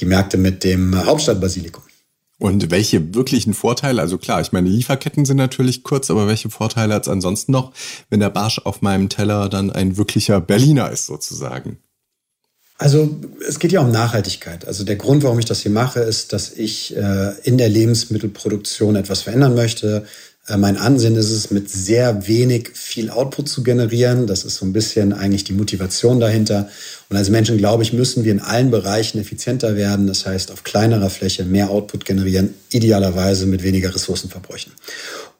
die 0.00 0.06
Märkte 0.06 0.38
mit 0.38 0.64
dem 0.64 1.06
Hauptstadtbasilikum. 1.06 1.84
Und 2.42 2.72
welche 2.72 3.14
wirklichen 3.14 3.54
Vorteile, 3.54 4.02
also 4.02 4.18
klar, 4.18 4.40
ich 4.40 4.50
meine, 4.50 4.68
Lieferketten 4.68 5.24
sind 5.24 5.36
natürlich 5.36 5.84
kurz, 5.84 6.10
aber 6.10 6.26
welche 6.26 6.50
Vorteile 6.50 6.92
hat 6.94 7.02
es 7.02 7.08
ansonsten 7.08 7.52
noch, 7.52 7.72
wenn 8.10 8.18
der 8.18 8.30
Barsch 8.30 8.58
auf 8.64 8.82
meinem 8.82 9.08
Teller 9.08 9.48
dann 9.48 9.70
ein 9.70 9.96
wirklicher 9.96 10.40
Berliner 10.40 10.90
ist 10.90 11.06
sozusagen? 11.06 11.78
Also 12.78 13.08
es 13.46 13.60
geht 13.60 13.70
ja 13.70 13.80
um 13.80 13.92
Nachhaltigkeit. 13.92 14.66
Also 14.66 14.82
der 14.82 14.96
Grund, 14.96 15.22
warum 15.22 15.38
ich 15.38 15.44
das 15.44 15.60
hier 15.60 15.70
mache, 15.70 16.00
ist, 16.00 16.32
dass 16.32 16.50
ich 16.50 16.96
äh, 16.96 17.30
in 17.44 17.58
der 17.58 17.68
Lebensmittelproduktion 17.68 18.96
etwas 18.96 19.22
verändern 19.22 19.54
möchte. 19.54 20.04
Äh, 20.48 20.56
mein 20.56 20.76
Ansinn 20.76 21.16
ist 21.16 21.30
es, 21.30 21.50
mit 21.50 21.70
sehr 21.70 22.26
wenig 22.26 22.70
viel 22.74 23.10
Output 23.10 23.48
zu 23.48 23.62
generieren. 23.62 24.26
Das 24.26 24.44
ist 24.44 24.56
so 24.56 24.66
ein 24.66 24.72
bisschen 24.72 25.12
eigentlich 25.12 25.44
die 25.44 25.52
Motivation 25.52 26.20
dahinter. 26.20 26.68
Und 27.08 27.16
als 27.16 27.30
Menschen, 27.30 27.58
glaube 27.58 27.82
ich, 27.82 27.92
müssen 27.92 28.24
wir 28.24 28.32
in 28.32 28.40
allen 28.40 28.70
Bereichen 28.70 29.18
effizienter 29.20 29.76
werden. 29.76 30.06
Das 30.06 30.26
heißt, 30.26 30.50
auf 30.50 30.64
kleinerer 30.64 31.10
Fläche 31.10 31.44
mehr 31.44 31.70
Output 31.70 32.04
generieren, 32.04 32.54
idealerweise 32.70 33.46
mit 33.46 33.62
weniger 33.62 33.94
Ressourcenverbräuchen. 33.94 34.72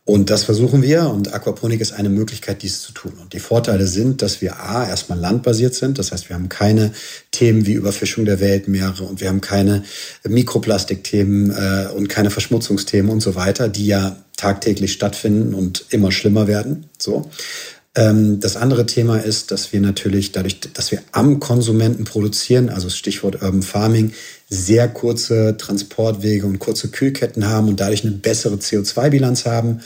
Und 0.05 0.31
das 0.31 0.43
versuchen 0.43 0.83
wir 0.83 1.09
und 1.11 1.33
Aquaponik 1.33 1.81
ist 1.81 1.93
eine 1.93 2.09
Möglichkeit, 2.09 2.63
dies 2.63 2.83
zu 2.83 2.91
tun. 2.91 3.13
Und 3.21 3.35
die 3.35 3.39
Vorteile 3.39 3.87
sind, 3.87 4.21
dass 4.21 4.41
wir 4.41 4.59
A, 4.59 4.85
erstmal 4.89 5.17
landbasiert 5.17 5.75
sind. 5.75 5.97
Das 5.97 6.11
heißt, 6.11 6.29
wir 6.29 6.35
haben 6.35 6.49
keine 6.49 6.93
Themen 7.31 7.67
wie 7.67 7.75
Überfischung 7.75 8.25
der 8.25 8.41
Weltmeere 8.41 9.05
und 9.05 9.21
wir 9.21 9.29
haben 9.29 9.41
keine 9.41 9.85
Mikroplastikthemen 10.27 11.51
äh, 11.51 11.87
und 11.95 12.09
keine 12.09 12.31
Verschmutzungsthemen 12.31 13.13
und 13.13 13.21
so 13.21 13.37
weiter, 13.37 13.69
die 13.69 13.87
ja 13.87 14.17
tagtäglich 14.43 14.93
stattfinden 14.93 15.55
und 15.55 15.85
immer 15.91 16.11
schlimmer 16.11 16.49
werden. 16.49 16.87
So. 16.99 17.31
Ähm, 17.95 18.41
das 18.41 18.57
andere 18.57 18.87
Thema 18.87 19.19
ist, 19.19 19.53
dass 19.53 19.73
wir 19.73 19.81
natürlich 19.81 20.33
dadurch, 20.33 20.59
dass 20.61 20.91
wir 20.91 21.01
am 21.13 21.39
Konsumenten 21.39 22.05
produzieren, 22.05 22.69
also 22.69 22.89
Stichwort 22.89 23.37
Urban 23.37 23.63
Farming, 23.63 24.13
sehr 24.49 24.89
kurze 24.89 25.57
Transportwege 25.57 26.47
und 26.47 26.59
kurze 26.59 26.89
Kühlketten 26.89 27.49
haben 27.49 27.69
und 27.69 27.79
dadurch 27.79 28.03
eine 28.03 28.13
bessere 28.13 28.57
CO2-Bilanz 28.57 29.47
haben. 29.47 29.81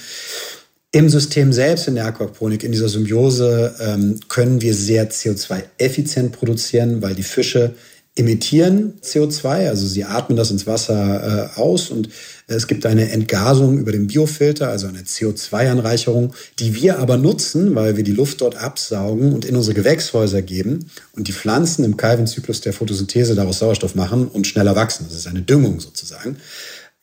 Im 0.91 1.11
System 1.11 1.53
selbst, 1.53 1.89
in 1.89 1.97
der 1.97 2.07
Aquaponik, 2.07 2.65
in 2.65 2.73
dieser 2.73 2.89
Symbiose, 2.89 3.75
ähm, 3.81 4.21
können 4.29 4.63
wir 4.63 4.73
sehr 4.75 5.11
CO2-effizient 5.11 6.33
produzieren, 6.33 7.03
weil 7.03 7.15
die 7.15 7.23
Fische 7.23 7.75
emittieren 8.17 8.95
CO2, 9.03 9.69
also 9.69 9.87
sie 9.87 10.05
atmen 10.05 10.37
das 10.37 10.51
ins 10.51 10.67
Wasser 10.67 11.53
äh, 11.55 11.61
aus 11.61 11.91
und 11.91 12.09
es 12.49 12.67
gibt 12.67 12.87
eine 12.87 13.11
Entgasung 13.11 13.79
über 13.79 13.93
den 13.93 14.07
Biofilter, 14.07 14.69
also 14.69 14.87
eine 14.87 15.01
CO2-Anreicherung, 15.01 16.33
die 16.59 16.75
wir 16.75 16.99
aber 16.99 17.19
nutzen, 17.19 17.75
weil 17.75 17.97
wir 17.97 18.05
die 18.05 18.13
Luft 18.13 18.41
dort 18.41 18.57
absaugen 18.57 19.35
und 19.35 19.45
in 19.45 19.55
unsere 19.55 19.75
Gewächshäuser 19.75 20.43
geben 20.43 20.91
und 21.13 21.29
die 21.29 21.33
Pflanzen 21.33 21.85
im 21.85 21.97
Calvin-Zyklus 21.97 22.63
der 22.63 22.73
Photosynthese 22.73 23.35
daraus 23.35 23.59
Sauerstoff 23.59 23.95
machen 23.95 24.29
und 24.29 24.47
schneller 24.47 24.75
wachsen. 24.75 25.07
Das 25.09 25.19
ist 25.19 25.27
eine 25.27 25.43
Düngung 25.43 25.81
sozusagen. 25.81 26.39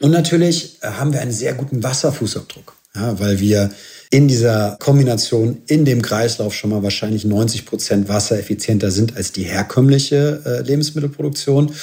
Und 0.01 0.11
natürlich 0.11 0.79
äh, 0.81 0.87
haben 0.87 1.13
wir 1.13 1.21
einen 1.21 1.31
sehr 1.31 1.53
guten 1.53 1.83
Wasserfußabdruck. 1.83 2.73
Ja, 2.95 3.19
weil 3.19 3.39
wir 3.39 3.69
in 4.11 4.27
dieser 4.27 4.77
Kombination 4.79 5.63
in 5.65 5.85
dem 5.85 6.03
Kreislauf 6.03 6.53
schon 6.53 6.69
mal 6.69 6.83
wahrscheinlich 6.83 7.25
90 7.25 7.65
Prozent 7.65 8.09
wassereffizienter 8.09 8.91
sind 8.91 9.17
als 9.17 9.31
die 9.31 9.43
herkömmliche 9.43 10.41
äh, 10.45 10.61
Lebensmittelproduktion. 10.61 11.73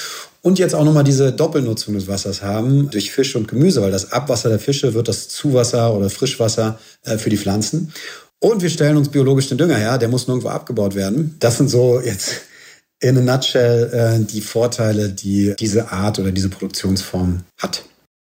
Und 0.41 0.57
jetzt 0.57 0.73
auch 0.73 0.85
nochmal 0.85 1.03
diese 1.03 1.33
Doppelnutzung 1.33 1.93
des 1.93 2.07
Wassers 2.07 2.41
haben 2.41 2.89
durch 2.89 3.11
Fisch 3.11 3.35
und 3.35 3.47
Gemüse, 3.47 3.81
weil 3.81 3.91
das 3.91 4.11
Abwasser 4.11 4.49
der 4.49 4.59
Fische 4.59 4.93
wird 4.93 5.07
das 5.07 5.27
Zuwasser 5.27 5.93
oder 5.93 6.09
Frischwasser 6.09 6.79
äh, 7.03 7.17
für 7.17 7.29
die 7.29 7.37
Pflanzen. 7.37 7.91
Und 8.39 8.63
wir 8.63 8.69
stellen 8.69 8.97
uns 8.97 9.09
biologisch 9.09 9.49
den 9.49 9.57
Dünger 9.57 9.75
her, 9.75 9.97
der 9.97 10.07
muss 10.07 10.27
nirgendwo 10.27 10.49
abgebaut 10.49 10.95
werden. 10.95 11.35
Das 11.39 11.57
sind 11.57 11.69
so 11.69 11.99
jetzt 11.99 12.41
in 13.01 13.17
a 13.17 13.21
nutshell 13.21 13.91
äh, 13.93 14.25
die 14.25 14.41
Vorteile, 14.41 15.09
die 15.09 15.53
diese 15.59 15.91
Art 15.91 16.17
oder 16.17 16.31
diese 16.31 16.49
Produktionsform 16.49 17.41
hat. 17.57 17.83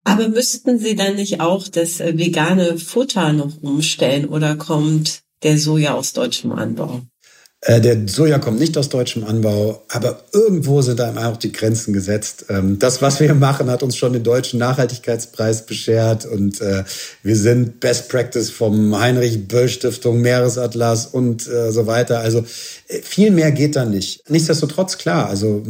Aber 0.04 0.28
müssten 0.28 0.78
Sie 0.78 0.94
dann 0.94 1.16
nicht 1.16 1.40
auch 1.40 1.66
das 1.66 2.00
äh, 2.00 2.16
vegane 2.16 2.78
Futter 2.78 3.32
noch 3.32 3.62
umstellen 3.62 4.26
oder 4.26 4.54
kommt 4.54 5.22
der 5.42 5.58
Soja 5.58 5.94
aus 5.94 6.12
deutschem 6.12 6.52
Anbau? 6.52 7.02
Äh, 7.66 7.80
der 7.80 8.06
Soja 8.06 8.38
kommt 8.38 8.60
nicht 8.60 8.76
aus 8.76 8.90
deutschem 8.90 9.24
Anbau, 9.24 9.82
aber 9.88 10.24
irgendwo 10.32 10.82
sind 10.82 11.00
da 11.00 11.14
auch 11.30 11.38
die 11.38 11.52
Grenzen 11.52 11.94
gesetzt. 11.94 12.44
Ähm, 12.50 12.78
das, 12.78 13.00
was 13.00 13.20
wir 13.20 13.32
machen, 13.34 13.70
hat 13.70 13.82
uns 13.82 13.96
schon 13.96 14.12
den 14.12 14.22
deutschen 14.22 14.58
Nachhaltigkeitspreis 14.58 15.64
beschert 15.64 16.26
und 16.26 16.60
äh, 16.60 16.84
wir 17.22 17.36
sind 17.36 17.80
Best 17.80 18.10
Practice 18.10 18.50
vom 18.50 18.98
Heinrich 18.98 19.48
Böll 19.48 19.70
Stiftung, 19.70 20.20
Meeresatlas 20.20 21.06
und 21.06 21.42
so 21.42 21.86
weiter. 21.86 22.20
Also 22.20 22.44
viel 23.02 23.30
mehr 23.30 23.52
geht 23.52 23.76
da 23.76 23.84
nicht. 23.84 24.28
Nichtsdestotrotz 24.28 24.98
klar, 24.98 25.28
also 25.28 25.62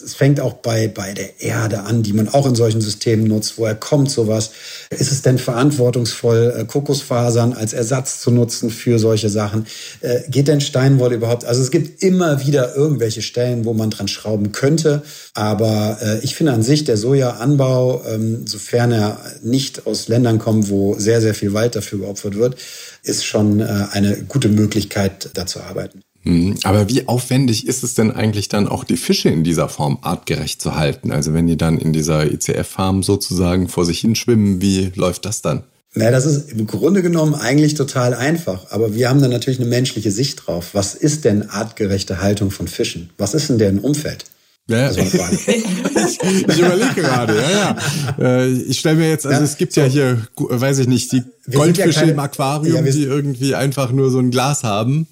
es 0.00 0.14
fängt 0.14 0.40
auch 0.40 0.54
bei, 0.54 0.88
bei 0.88 1.12
der 1.12 1.40
Erde 1.40 1.80
an, 1.80 2.02
die 2.02 2.12
man 2.12 2.28
auch 2.28 2.46
in 2.46 2.54
solchen 2.54 2.80
Systemen 2.80 3.26
nutzt. 3.26 3.58
Woher 3.58 3.74
kommt 3.74 4.10
sowas? 4.10 4.50
Ist 4.90 5.12
es 5.12 5.22
denn 5.22 5.38
verantwortungsvoll, 5.38 6.54
äh, 6.56 6.64
Kokosfasern 6.64 7.52
als 7.52 7.72
Ersatz 7.72 8.20
zu 8.20 8.30
nutzen 8.30 8.70
für 8.70 8.98
solche 8.98 9.28
Sachen? 9.28 9.66
Äh, 10.00 10.20
geht 10.28 10.48
denn 10.48 10.60
Steinwolle 10.60 11.16
überhaupt? 11.16 11.44
Also 11.44 11.62
es 11.62 11.70
gibt 11.70 12.02
immer 12.02 12.44
wieder 12.44 12.74
irgendwelche 12.74 13.22
Stellen, 13.22 13.64
wo 13.64 13.72
man 13.72 13.90
dran 13.90 14.08
schrauben 14.08 14.52
könnte. 14.52 15.02
Aber 15.34 15.98
äh, 16.02 16.18
ich 16.20 16.34
finde 16.34 16.52
an 16.52 16.62
sich 16.62 16.84
der 16.84 16.96
Sojaanbau, 16.96 18.02
ähm, 18.06 18.46
sofern 18.46 18.92
er 18.92 19.20
nicht 19.42 19.86
aus 19.86 20.08
Ländern 20.08 20.38
kommt, 20.38 20.70
wo 20.70 20.98
sehr, 20.98 21.20
sehr 21.20 21.34
viel 21.34 21.52
Wald 21.52 21.76
dafür 21.76 22.00
geopfert 22.00 22.36
wird, 22.36 22.56
ist 23.02 23.24
schon 23.24 23.62
eine 23.62 24.24
gute 24.28 24.48
Möglichkeit, 24.48 25.30
da 25.34 25.46
zu 25.46 25.60
arbeiten. 25.60 26.02
Mhm. 26.24 26.58
Aber 26.64 26.88
wie 26.88 27.08
aufwendig 27.08 27.66
ist 27.66 27.82
es 27.82 27.94
denn 27.94 28.10
eigentlich 28.10 28.48
dann 28.48 28.68
auch 28.68 28.84
die 28.84 28.96
Fische 28.96 29.28
in 29.30 29.44
dieser 29.44 29.68
Form 29.68 29.98
artgerecht 30.02 30.60
zu 30.60 30.76
halten? 30.76 31.12
Also 31.12 31.32
wenn 31.32 31.46
die 31.46 31.56
dann 31.56 31.78
in 31.78 31.92
dieser 31.92 32.30
ICF-Farm 32.30 33.02
sozusagen 33.02 33.68
vor 33.68 33.84
sich 33.84 34.00
hinschwimmen, 34.00 34.60
wie 34.60 34.92
läuft 34.94 35.24
das 35.24 35.42
dann? 35.42 35.64
Naja, 35.94 36.12
das 36.12 36.24
ist 36.24 36.52
im 36.52 36.66
Grunde 36.66 37.02
genommen 37.02 37.34
eigentlich 37.34 37.74
total 37.74 38.14
einfach. 38.14 38.70
Aber 38.70 38.94
wir 38.94 39.08
haben 39.08 39.20
da 39.20 39.28
natürlich 39.28 39.58
eine 39.58 39.68
menschliche 39.68 40.12
Sicht 40.12 40.46
drauf. 40.46 40.70
Was 40.72 40.94
ist 40.94 41.24
denn 41.24 41.50
artgerechte 41.50 42.20
Haltung 42.20 42.50
von 42.50 42.68
Fischen? 42.68 43.10
Was 43.18 43.34
ist 43.34 43.48
denn 43.48 43.58
deren 43.58 43.80
Umfeld? 43.80 44.26
Ja, 44.68 44.88
ich, 44.92 44.98
ich 44.98 46.58
überlege 46.58 46.94
gerade, 46.94 47.34
ja, 47.34 47.50
ja. 47.50 48.24
Äh, 48.24 48.52
ich 48.52 48.78
stelle 48.78 48.98
mir 48.98 49.08
jetzt, 49.08 49.26
also 49.26 49.40
ja, 49.40 49.44
es 49.44 49.56
gibt 49.56 49.72
so. 49.72 49.80
ja 49.80 49.88
hier, 49.88 50.28
weiß 50.36 50.78
ich 50.78 50.86
nicht, 50.86 51.10
die 51.10 51.24
Goldfische 51.50 51.88
ja 51.88 52.00
keine, 52.02 52.12
im 52.12 52.18
Aquarium, 52.20 52.86
ja, 52.86 52.92
die 52.92 53.02
irgendwie 53.02 53.56
einfach 53.56 53.90
nur 53.90 54.12
so 54.12 54.20
ein 54.20 54.30
Glas 54.30 54.62
haben. 54.62 55.08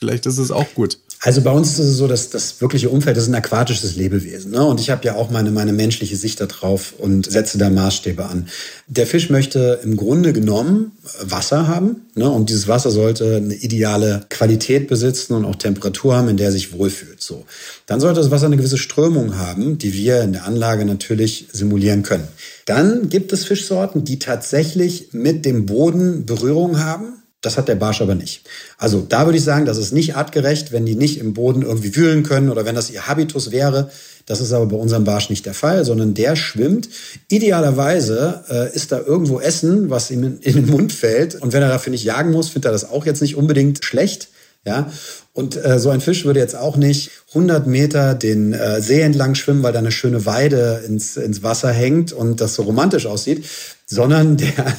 Vielleicht 0.00 0.24
ist 0.24 0.38
es 0.38 0.50
auch 0.50 0.74
gut. 0.74 0.96
Also 1.22 1.42
bei 1.42 1.50
uns 1.50 1.72
ist 1.72 1.78
es 1.80 1.96
so, 1.98 2.08
dass 2.08 2.30
das 2.30 2.62
wirkliche 2.62 2.88
Umfeld 2.88 3.18
das 3.18 3.24
ist 3.24 3.28
ein 3.28 3.34
aquatisches 3.34 3.96
Lebewesen. 3.96 4.52
Ne? 4.52 4.64
Und 4.64 4.80
ich 4.80 4.88
habe 4.88 5.04
ja 5.04 5.14
auch 5.14 5.28
meine, 5.28 5.50
meine 5.50 5.74
menschliche 5.74 6.16
Sicht 6.16 6.40
darauf 6.40 6.94
und 6.96 7.30
setze 7.30 7.58
da 7.58 7.68
Maßstäbe 7.68 8.24
an. 8.24 8.48
Der 8.86 9.06
Fisch 9.06 9.28
möchte 9.28 9.80
im 9.84 9.98
Grunde 9.98 10.32
genommen 10.32 10.92
Wasser 11.22 11.68
haben. 11.68 12.06
Ne? 12.14 12.30
Und 12.30 12.48
dieses 12.48 12.66
Wasser 12.66 12.90
sollte 12.90 13.36
eine 13.36 13.54
ideale 13.54 14.24
Qualität 14.30 14.88
besitzen 14.88 15.34
und 15.34 15.44
auch 15.44 15.56
Temperatur 15.56 16.16
haben, 16.16 16.28
in 16.28 16.38
der 16.38 16.46
er 16.46 16.52
sich 16.52 16.72
wohlfühlt. 16.72 17.22
So. 17.22 17.44
Dann 17.84 18.00
sollte 18.00 18.20
das 18.20 18.30
Wasser 18.30 18.46
eine 18.46 18.56
gewisse 18.56 18.78
Strömung 18.78 19.36
haben, 19.36 19.76
die 19.76 19.92
wir 19.92 20.22
in 20.22 20.32
der 20.32 20.46
Anlage 20.46 20.86
natürlich 20.86 21.48
simulieren 21.52 22.02
können. 22.02 22.28
Dann 22.64 23.10
gibt 23.10 23.34
es 23.34 23.44
Fischsorten, 23.44 24.06
die 24.06 24.18
tatsächlich 24.18 25.08
mit 25.12 25.44
dem 25.44 25.66
Boden 25.66 26.24
Berührung 26.24 26.82
haben 26.82 27.19
das 27.40 27.56
hat 27.56 27.68
der 27.68 27.74
Barsch 27.74 28.02
aber 28.02 28.14
nicht. 28.14 28.42
Also 28.76 29.00
da 29.00 29.24
würde 29.24 29.38
ich 29.38 29.44
sagen, 29.44 29.64
das 29.64 29.78
ist 29.78 29.92
nicht 29.92 30.14
artgerecht, 30.14 30.72
wenn 30.72 30.84
die 30.84 30.94
nicht 30.94 31.18
im 31.18 31.32
Boden 31.32 31.62
irgendwie 31.62 31.96
wühlen 31.96 32.22
können 32.22 32.50
oder 32.50 32.66
wenn 32.66 32.74
das 32.74 32.90
ihr 32.90 33.06
Habitus 33.06 33.50
wäre. 33.50 33.90
Das 34.26 34.40
ist 34.40 34.52
aber 34.52 34.66
bei 34.66 34.76
unserem 34.76 35.04
Barsch 35.04 35.30
nicht 35.30 35.46
der 35.46 35.54
Fall, 35.54 35.84
sondern 35.84 36.12
der 36.12 36.36
schwimmt. 36.36 36.90
Idealerweise 37.28 38.44
äh, 38.50 38.76
ist 38.76 38.92
da 38.92 39.00
irgendwo 39.00 39.40
Essen, 39.40 39.88
was 39.88 40.10
ihm 40.10 40.22
in, 40.22 40.38
in, 40.40 40.54
den 40.56 40.66
Mund 40.66 40.92
fällt. 40.92 41.34
Und 41.34 41.52
wenn 41.54 41.62
er 41.62 41.68
dafür 41.68 41.90
nicht 41.90 42.04
jagen 42.04 42.30
muss, 42.30 42.48
findet 42.48 42.66
er 42.66 42.72
das 42.72 42.88
auch 42.88 43.06
jetzt 43.06 43.22
nicht 43.22 43.36
unbedingt 43.36 43.84
schlecht. 43.84 44.28
Ja, 44.66 44.92
und 45.32 45.56
äh, 45.56 45.78
so 45.78 45.88
ein 45.88 46.02
Fisch 46.02 46.26
würde 46.26 46.38
jetzt 46.38 46.54
auch 46.54 46.76
nicht 46.76 47.10
100 47.28 47.66
Meter 47.66 48.14
den 48.14 48.52
äh, 48.52 48.82
See 48.82 49.00
entlang 49.00 49.34
schwimmen, 49.34 49.62
weil 49.62 49.72
da 49.72 49.78
eine 49.78 49.90
schöne 49.90 50.26
Weide 50.26 50.82
ins, 50.86 51.16
ins 51.16 51.42
Wasser 51.42 51.72
hängt 51.72 52.12
und 52.12 52.42
das 52.42 52.56
so 52.56 52.64
romantisch 52.64 53.06
aussieht, 53.06 53.46
sondern 53.86 54.36
der, 54.36 54.76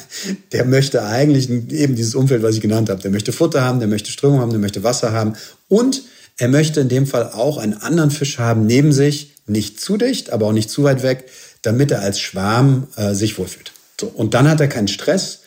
der 0.51 0.65
möchte 0.65 1.03
eigentlich 1.03 1.49
eben 1.49 1.95
dieses 1.95 2.13
Umfeld, 2.13 2.43
was 2.43 2.55
ich 2.55 2.61
genannt 2.61 2.91
habe. 2.91 3.01
Der 3.01 3.09
möchte 3.09 3.31
Futter 3.31 3.63
haben, 3.63 3.79
der 3.79 3.87
möchte 3.87 4.11
Strömung 4.11 4.39
haben, 4.39 4.51
der 4.51 4.59
möchte 4.59 4.83
Wasser 4.83 5.13
haben 5.13 5.33
und 5.67 6.03
er 6.37 6.47
möchte 6.47 6.79
in 6.79 6.89
dem 6.89 7.07
Fall 7.07 7.31
auch 7.31 7.57
einen 7.57 7.73
anderen 7.73 8.11
Fisch 8.11 8.37
haben 8.37 8.67
neben 8.67 8.91
sich, 8.93 9.35
nicht 9.47 9.79
zu 9.79 9.97
dicht, 9.97 10.29
aber 10.29 10.47
auch 10.47 10.53
nicht 10.53 10.69
zu 10.69 10.83
weit 10.83 11.01
weg, 11.01 11.25
damit 11.63 11.89
er 11.91 12.01
als 12.01 12.19
Schwarm 12.19 12.87
äh, 12.97 13.13
sich 13.13 13.37
wohlfühlt. 13.37 13.71
So, 13.99 14.07
und 14.07 14.33
dann 14.33 14.49
hat 14.49 14.59
er 14.59 14.67
keinen 14.67 14.87
Stress. 14.87 15.41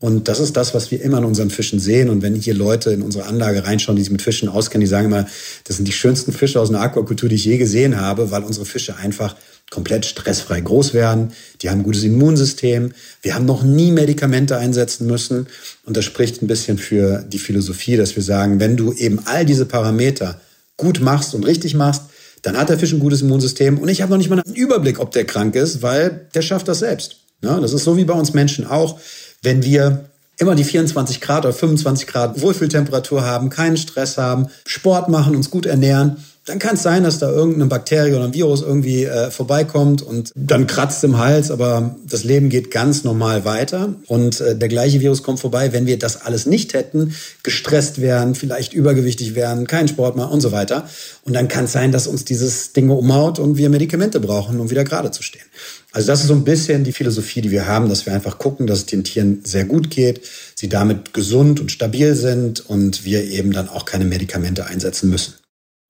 Und 0.00 0.28
das 0.28 0.38
ist 0.38 0.56
das, 0.56 0.74
was 0.74 0.92
wir 0.92 1.02
immer 1.02 1.18
in 1.18 1.24
unseren 1.24 1.50
Fischen 1.50 1.80
sehen. 1.80 2.08
Und 2.08 2.22
wenn 2.22 2.34
hier 2.36 2.54
Leute 2.54 2.90
in 2.90 3.02
unsere 3.02 3.26
Anlage 3.26 3.64
reinschauen, 3.64 3.96
die 3.96 4.02
sich 4.02 4.12
mit 4.12 4.22
Fischen 4.22 4.48
auskennen, 4.48 4.82
die 4.82 4.86
sagen 4.86 5.06
immer, 5.06 5.26
das 5.64 5.76
sind 5.76 5.88
die 5.88 5.92
schönsten 5.92 6.32
Fische 6.32 6.60
aus 6.60 6.68
einer 6.68 6.80
Aquakultur, 6.80 7.28
die 7.28 7.34
ich 7.34 7.44
je 7.44 7.58
gesehen 7.58 8.00
habe, 8.00 8.30
weil 8.30 8.44
unsere 8.44 8.64
Fische 8.64 8.96
einfach 8.96 9.34
komplett 9.70 10.06
stressfrei 10.06 10.60
groß 10.60 10.94
werden. 10.94 11.32
Die 11.60 11.68
haben 11.68 11.80
ein 11.80 11.84
gutes 11.84 12.04
Immunsystem. 12.04 12.92
Wir 13.22 13.34
haben 13.34 13.44
noch 13.44 13.64
nie 13.64 13.90
Medikamente 13.90 14.56
einsetzen 14.56 15.06
müssen. 15.08 15.48
Und 15.84 15.96
das 15.96 16.04
spricht 16.04 16.42
ein 16.42 16.46
bisschen 16.46 16.78
für 16.78 17.24
die 17.26 17.38
Philosophie, 17.38 17.96
dass 17.96 18.14
wir 18.14 18.22
sagen, 18.22 18.60
wenn 18.60 18.76
du 18.76 18.92
eben 18.92 19.18
all 19.24 19.44
diese 19.44 19.66
Parameter 19.66 20.40
gut 20.76 21.00
machst 21.00 21.34
und 21.34 21.44
richtig 21.44 21.74
machst, 21.74 22.02
dann 22.42 22.56
hat 22.56 22.68
der 22.68 22.78
Fisch 22.78 22.92
ein 22.92 23.00
gutes 23.00 23.22
Immunsystem. 23.22 23.78
Und 23.78 23.88
ich 23.88 24.00
habe 24.00 24.10
noch 24.10 24.18
nicht 24.18 24.30
mal 24.30 24.40
einen 24.40 24.54
Überblick, 24.54 25.00
ob 25.00 25.10
der 25.10 25.24
krank 25.24 25.56
ist, 25.56 25.82
weil 25.82 26.28
der 26.34 26.42
schafft 26.42 26.68
das 26.68 26.78
selbst. 26.78 27.16
Ja, 27.42 27.60
das 27.60 27.72
ist 27.72 27.84
so 27.84 27.96
wie 27.96 28.04
bei 28.04 28.14
uns 28.14 28.32
Menschen 28.32 28.66
auch. 28.66 28.98
Wenn 29.42 29.62
wir 29.62 30.04
immer 30.38 30.54
die 30.54 30.64
24 30.64 31.20
Grad 31.20 31.44
oder 31.44 31.54
25 31.54 32.06
Grad 32.06 32.40
Wohlfühltemperatur 32.40 33.24
haben, 33.24 33.50
keinen 33.50 33.76
Stress 33.76 34.18
haben, 34.18 34.48
Sport 34.66 35.08
machen, 35.08 35.34
uns 35.34 35.50
gut 35.50 35.66
ernähren, 35.66 36.18
dann 36.48 36.58
kann 36.58 36.76
es 36.76 36.82
sein, 36.82 37.04
dass 37.04 37.18
da 37.18 37.30
irgendeine 37.30 37.66
Bakterie 37.66 38.14
oder 38.14 38.24
ein 38.24 38.32
Virus 38.32 38.62
irgendwie 38.62 39.04
äh, 39.04 39.30
vorbeikommt 39.30 40.00
und 40.00 40.32
dann 40.34 40.66
kratzt 40.66 41.04
im 41.04 41.18
Hals, 41.18 41.50
aber 41.50 41.96
das 42.08 42.24
Leben 42.24 42.48
geht 42.48 42.70
ganz 42.70 43.04
normal 43.04 43.44
weiter 43.44 43.94
und 44.06 44.40
äh, 44.40 44.56
der 44.56 44.68
gleiche 44.68 45.00
Virus 45.00 45.22
kommt 45.22 45.40
vorbei, 45.40 45.74
wenn 45.74 45.86
wir 45.86 45.98
das 45.98 46.22
alles 46.22 46.46
nicht 46.46 46.72
hätten, 46.72 47.14
gestresst 47.42 48.00
wären, 48.00 48.34
vielleicht 48.34 48.72
übergewichtig 48.72 49.34
wären, 49.34 49.66
keinen 49.66 49.88
Sport 49.88 50.16
machen 50.16 50.32
und 50.32 50.40
so 50.40 50.50
weiter. 50.50 50.88
Und 51.24 51.34
dann 51.34 51.48
kann 51.48 51.66
es 51.66 51.72
sein, 51.72 51.92
dass 51.92 52.06
uns 52.06 52.24
dieses 52.24 52.72
Ding 52.72 52.88
umhaut 52.88 53.38
und 53.38 53.58
wir 53.58 53.68
Medikamente 53.68 54.18
brauchen, 54.18 54.58
um 54.58 54.70
wieder 54.70 54.84
gerade 54.84 55.10
zu 55.10 55.22
stehen. 55.22 55.44
Also 55.92 56.06
das 56.08 56.20
ist 56.20 56.28
so 56.28 56.34
ein 56.34 56.44
bisschen 56.44 56.84
die 56.84 56.92
Philosophie, 56.92 57.40
die 57.40 57.50
wir 57.50 57.66
haben, 57.66 57.88
dass 57.88 58.04
wir 58.04 58.12
einfach 58.12 58.38
gucken, 58.38 58.66
dass 58.66 58.80
es 58.80 58.86
den 58.86 59.04
Tieren 59.04 59.40
sehr 59.44 59.64
gut 59.64 59.90
geht, 59.90 60.20
sie 60.54 60.68
damit 60.68 61.14
gesund 61.14 61.60
und 61.60 61.72
stabil 61.72 62.14
sind 62.14 62.68
und 62.68 63.04
wir 63.04 63.24
eben 63.24 63.52
dann 63.52 63.68
auch 63.68 63.86
keine 63.86 64.04
Medikamente 64.04 64.66
einsetzen 64.66 65.08
müssen. 65.08 65.34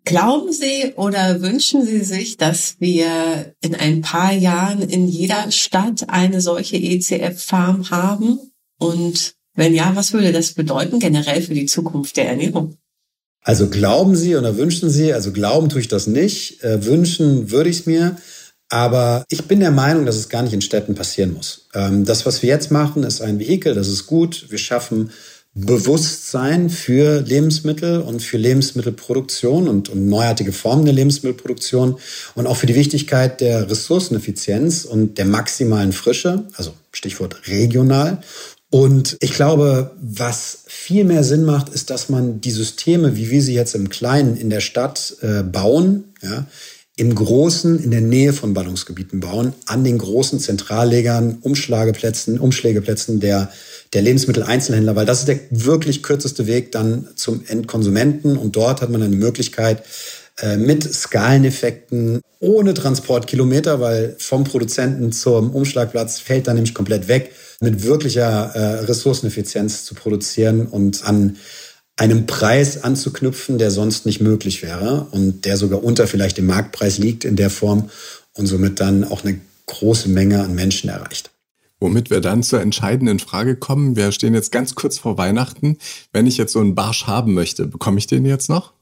Glauben 0.05 0.53
Sie 0.53 0.95
oder 0.97 1.43
wünschen 1.43 1.85
Sie 1.85 2.01
sich, 2.01 2.39
dass 2.39 2.77
wir 2.79 3.55
in 3.61 3.75
ein 3.75 4.01
paar 4.01 4.33
Jahren 4.33 4.81
in 4.81 5.07
jeder 5.07 5.51
Stadt 5.51 6.09
eine 6.09 6.41
solche 6.41 6.77
ECF-Farm 6.77 7.91
haben? 7.91 8.39
Und 8.79 9.35
wenn 9.55 9.75
ja, 9.75 9.91
was 9.95 10.15
würde 10.15 10.33
das 10.33 10.53
bedeuten 10.53 10.99
generell 10.99 11.43
für 11.43 11.53
die 11.53 11.67
Zukunft 11.67 12.17
der 12.17 12.29
Ernährung? 12.29 12.77
Also 13.43 13.69
glauben 13.69 14.17
Sie 14.17 14.37
oder 14.37 14.57
wünschen 14.57 14.89
Sie, 14.89 15.13
also 15.13 15.33
glauben 15.33 15.69
tue 15.69 15.81
ich 15.81 15.89
das 15.89 16.07
nicht, 16.07 16.63
äh, 16.63 16.85
wünschen 16.87 17.51
würde 17.51 17.69
ich 17.69 17.81
es 17.81 17.87
mir, 17.87 18.17
aber 18.69 19.25
ich 19.29 19.45
bin 19.45 19.61
der 19.61 19.71
Meinung, 19.71 20.07
dass 20.07 20.17
es 20.17 20.29
gar 20.29 20.43
nicht 20.43 20.53
in 20.53 20.61
Städten 20.61 20.95
passieren 20.95 21.33
muss. 21.33 21.67
Ähm, 21.75 22.05
das, 22.05 22.27
was 22.27 22.43
wir 22.43 22.49
jetzt 22.49 22.71
machen, 22.71 23.03
ist 23.03 23.21
ein 23.21 23.39
Vehikel, 23.39 23.75
das 23.75 23.89
ist 23.89 24.07
gut. 24.07 24.47
Wir 24.51 24.59
schaffen 24.59 25.11
Bewusstsein 25.55 26.71
für 26.71 27.21
Lebensmittel 27.23 28.01
und 28.01 28.23
für 28.23 28.37
Lebensmittelproduktion 28.37 29.67
und, 29.67 29.89
und 29.89 30.07
neuartige 30.07 30.53
Formen 30.53 30.85
der 30.85 30.95
Lebensmittelproduktion 30.95 31.99
und 32.35 32.47
auch 32.47 32.57
für 32.57 32.67
die 32.67 32.77
Wichtigkeit 32.77 33.41
der 33.41 33.69
Ressourceneffizienz 33.69 34.85
und 34.85 35.19
der 35.19 35.25
maximalen 35.25 35.93
Frische, 35.93 36.45
also 36.55 36.75
Stichwort 36.93 37.49
regional. 37.49 38.21
Und 38.71 39.17
ich 39.21 39.33
glaube, 39.33 39.93
was 40.01 40.65
viel 40.67 41.05
mehr 41.05 41.25
Sinn 41.25 41.45
macht, 41.45 41.71
ist, 41.71 41.89
dass 41.91 42.11
man 42.11 42.41
die 42.41 42.51
Systeme, 42.51 43.17
wie 43.17 43.31
wir 43.31 43.43
sie 43.43 43.55
jetzt 43.55 43.75
im 43.75 43.89
Kleinen 43.89 44.37
in 44.37 44.51
der 44.51 44.61
Stadt 44.61 45.17
äh, 45.23 45.43
bauen, 45.43 46.13
ja, 46.23 46.47
im 46.99 47.15
Großen 47.15 47.83
in 47.83 47.93
der 47.93 48.01
Nähe 48.01 48.33
von 48.33 48.55
Ballungsgebieten 48.55 49.21
bauen, 49.21 49.55
an 49.67 49.85
den 49.85 49.99
großen 49.99 50.41
Zentrallegern, 50.41 51.39
Umschlageplätzen, 51.43 52.41
Umschlägeplätzen 52.41 53.21
der, 53.21 53.53
der 53.93 54.03
Lebensmitteleinzelhändler, 54.03 54.97
weil 54.97 55.07
das 55.07 55.21
ist 55.21 55.29
der 55.29 55.39
wirklich 55.51 56.03
kürzeste 56.03 56.49
Weg 56.49 56.73
dann 56.73 57.07
zum 57.15 57.45
Endkonsumenten. 57.47 58.37
Und 58.37 58.57
dort 58.57 58.83
hat 58.83 58.91
man 58.91 59.01
eine 59.01 59.15
Möglichkeit, 59.15 59.85
äh, 60.41 60.57
mit 60.57 60.83
Skaleneffekten 60.83 62.21
ohne 62.41 62.75
Transportkilometer, 62.75 63.81
weil 63.81 64.17
vom 64.19 64.43
Produzenten 64.43 65.13
zum 65.13 65.51
Umschlagplatz 65.53 66.19
fällt 66.19 66.49
dann 66.49 66.57
nämlich 66.57 66.75
komplett 66.75 67.07
weg, 67.07 67.31
mit 67.61 67.85
wirklicher 67.85 68.51
äh, 68.55 68.85
Ressourceneffizienz 68.85 69.85
zu 69.85 69.95
produzieren 69.95 70.67
und 70.67 71.05
an 71.05 71.37
einem 71.99 72.27
Preis 72.27 72.85
anzuknüpfen, 72.85 73.59
der 73.59 73.71
sonst 73.71 74.07
nicht 74.07 74.21
möglich 74.21 74.63
wäre 74.63 75.09
und 75.11 75.45
der 75.45 75.57
sogar 75.57 75.83
unter 75.83 76.07
vielleicht 76.07 76.39
dem 76.39 76.47
Marktpreis 76.47 76.99
liegt 76.99 77.25
in 77.25 77.37
der 77.37 77.51
Form 77.51 77.91
und 78.35 78.47
somit 78.47 78.81
dann 78.81 79.05
auch 79.05 79.25
eine 79.25 79.41
große 79.67 80.09
Menge 80.09 80.43
an 80.43 80.55
Menschen 80.55 80.89
erreicht. 80.89 81.31
Womit 81.81 82.11
wir 82.11 82.21
dann 82.21 82.43
zur 82.43 82.61
entscheidenden 82.61 83.19
Frage 83.19 83.57
kommen. 83.57 83.97
Wir 83.97 84.11
stehen 84.13 84.35
jetzt 84.35 84.53
ganz 84.53 84.75
kurz 84.75 84.99
vor 84.99 85.19
Weihnachten. 85.19 85.77
Wenn 86.13 86.27
ich 86.27 86.37
jetzt 86.37 86.53
so 86.53 86.61
einen 86.61 86.75
Barsch 86.75 87.07
haben 87.07 87.35
möchte, 87.35 87.67
bekomme 87.67 87.99
ich 87.99 88.07
den 88.07 88.25
jetzt 88.25 88.49
noch? 88.49 88.73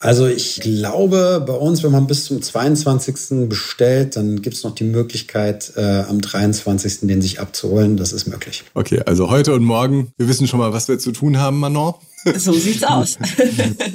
Also 0.00 0.26
ich 0.26 0.60
glaube, 0.60 1.42
bei 1.46 1.54
uns, 1.54 1.82
wenn 1.82 1.92
man 1.92 2.06
bis 2.06 2.24
zum 2.24 2.42
22. 2.42 3.48
bestellt, 3.48 4.16
dann 4.16 4.42
gibt 4.42 4.56
es 4.56 4.64
noch 4.64 4.74
die 4.74 4.84
Möglichkeit, 4.84 5.72
äh, 5.76 6.02
am 6.08 6.20
23. 6.20 7.00
den 7.02 7.22
sich 7.22 7.40
abzuholen. 7.40 7.96
Das 7.96 8.12
ist 8.12 8.26
möglich. 8.26 8.64
Okay, 8.74 9.02
also 9.06 9.30
heute 9.30 9.54
und 9.54 9.64
morgen. 9.64 10.12
Wir 10.16 10.28
wissen 10.28 10.46
schon 10.46 10.58
mal, 10.58 10.72
was 10.72 10.88
wir 10.88 10.98
zu 10.98 11.12
tun 11.12 11.38
haben, 11.38 11.58
Manon. 11.58 11.94
So 12.36 12.52
sieht's 12.52 12.82
aus. 12.82 13.18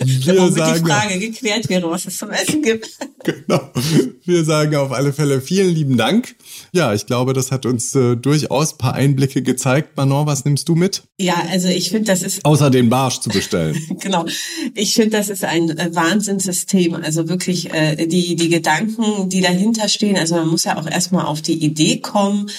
Wir 0.03 0.37
Womit 0.39 0.55
sagen, 0.55 0.83
die 0.83 0.91
Frage 0.91 1.19
geklärt 1.19 1.69
wäre, 1.69 1.89
was 1.89 2.05
es 2.05 2.17
zum 2.17 2.31
Essen 2.31 2.61
gibt. 2.61 2.89
Genau. 3.21 3.59
Wir 4.23 4.45
sagen 4.45 4.77
auf 4.77 4.93
alle 4.93 5.11
Fälle 5.11 5.41
vielen 5.41 5.75
lieben 5.75 5.97
Dank. 5.97 6.37
Ja, 6.71 6.93
ich 6.93 7.05
glaube, 7.05 7.33
das 7.33 7.51
hat 7.51 7.65
uns 7.65 7.93
äh, 7.93 8.15
durchaus 8.15 8.77
paar 8.77 8.93
Einblicke 8.93 9.41
gezeigt. 9.41 9.97
Manon, 9.97 10.25
was 10.25 10.45
nimmst 10.45 10.69
du 10.69 10.75
mit? 10.75 11.03
Ja, 11.19 11.35
also 11.51 11.67
ich 11.67 11.89
finde, 11.89 12.05
das 12.05 12.23
ist... 12.23 12.45
Außer 12.45 12.69
den 12.69 12.89
Barsch 12.89 13.19
zu 13.19 13.27
bestellen. 13.29 13.77
genau. 13.99 14.25
Ich 14.73 14.93
finde, 14.93 15.17
das 15.17 15.27
ist 15.27 15.43
ein 15.43 15.77
äh, 15.77 15.93
Wahnsinnssystem. 15.93 16.95
Also 16.95 17.27
wirklich 17.27 17.73
äh, 17.73 18.07
die, 18.07 18.37
die 18.37 18.47
Gedanken, 18.47 19.27
die 19.27 19.41
dahinter 19.41 19.89
stehen. 19.89 20.15
Also 20.15 20.35
man 20.35 20.47
muss 20.47 20.63
ja 20.63 20.77
auch 20.77 20.89
erstmal 20.89 21.25
auf 21.25 21.41
die 21.41 21.61
Idee 21.61 21.99
kommen, 21.99 22.49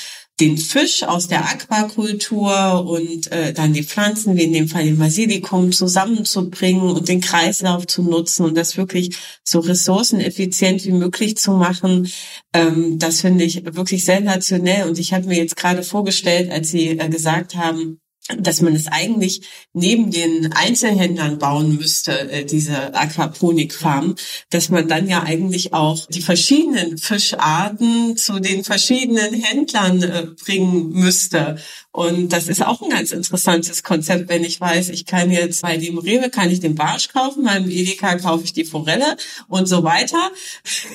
den 0.40 0.56
Fisch 0.56 1.02
aus 1.02 1.28
der 1.28 1.44
Aquakultur 1.44 2.86
und 2.86 3.30
äh, 3.30 3.52
dann 3.52 3.72
die 3.72 3.84
Pflanzen, 3.84 4.36
wie 4.36 4.44
in 4.44 4.52
dem 4.52 4.68
Fall 4.68 4.84
den 4.84 4.98
Basilikum, 4.98 5.70
zusammenzubringen 5.72 6.90
und 6.90 7.08
den 7.08 7.20
Kreislauf 7.20 7.86
zu 7.86 8.02
nutzen 8.02 8.46
und 8.46 8.56
das 8.56 8.76
wirklich 8.76 9.16
so 9.44 9.60
ressourceneffizient 9.60 10.84
wie 10.84 10.92
möglich 10.92 11.36
zu 11.36 11.52
machen. 11.52 12.10
Ähm, 12.54 12.98
das 12.98 13.20
finde 13.20 13.44
ich 13.44 13.64
wirklich 13.76 14.04
sensationell. 14.04 14.88
Und 14.88 14.98
ich 14.98 15.12
habe 15.12 15.26
mir 15.26 15.36
jetzt 15.36 15.56
gerade 15.56 15.82
vorgestellt, 15.82 16.50
als 16.50 16.70
Sie 16.70 16.88
äh, 16.88 17.08
gesagt 17.08 17.56
haben, 17.56 17.99
dass 18.38 18.60
man 18.60 18.74
es 18.74 18.86
eigentlich 18.86 19.42
neben 19.72 20.10
den 20.10 20.52
Einzelhändlern 20.52 21.38
bauen 21.38 21.76
müsste, 21.76 22.30
äh, 22.30 22.44
diese 22.44 22.94
Aquaponikfarm, 22.94 24.14
dass 24.50 24.68
man 24.68 24.88
dann 24.88 25.08
ja 25.08 25.22
eigentlich 25.22 25.72
auch 25.72 26.06
die 26.06 26.22
verschiedenen 26.22 26.98
Fischarten 26.98 28.16
zu 28.16 28.38
den 28.38 28.64
verschiedenen 28.64 29.34
Händlern 29.34 30.02
äh, 30.02 30.26
bringen 30.44 30.90
müsste. 30.90 31.58
Und 31.92 32.32
das 32.32 32.46
ist 32.46 32.64
auch 32.64 32.80
ein 32.82 32.90
ganz 32.90 33.10
interessantes 33.10 33.82
Konzept, 33.82 34.28
wenn 34.28 34.44
ich 34.44 34.60
weiß, 34.60 34.90
ich 34.90 35.06
kann 35.06 35.28
jetzt 35.32 35.62
bei 35.62 35.76
dem 35.76 35.98
Rewe 35.98 36.30
kann 36.30 36.48
ich 36.48 36.60
den 36.60 36.76
Barsch 36.76 37.08
kaufen, 37.08 37.44
beim 37.44 37.68
Edeka 37.68 38.16
kaufe 38.16 38.44
ich 38.44 38.52
die 38.52 38.64
Forelle 38.64 39.16
und 39.48 39.66
so 39.66 39.82
weiter. 39.82 40.30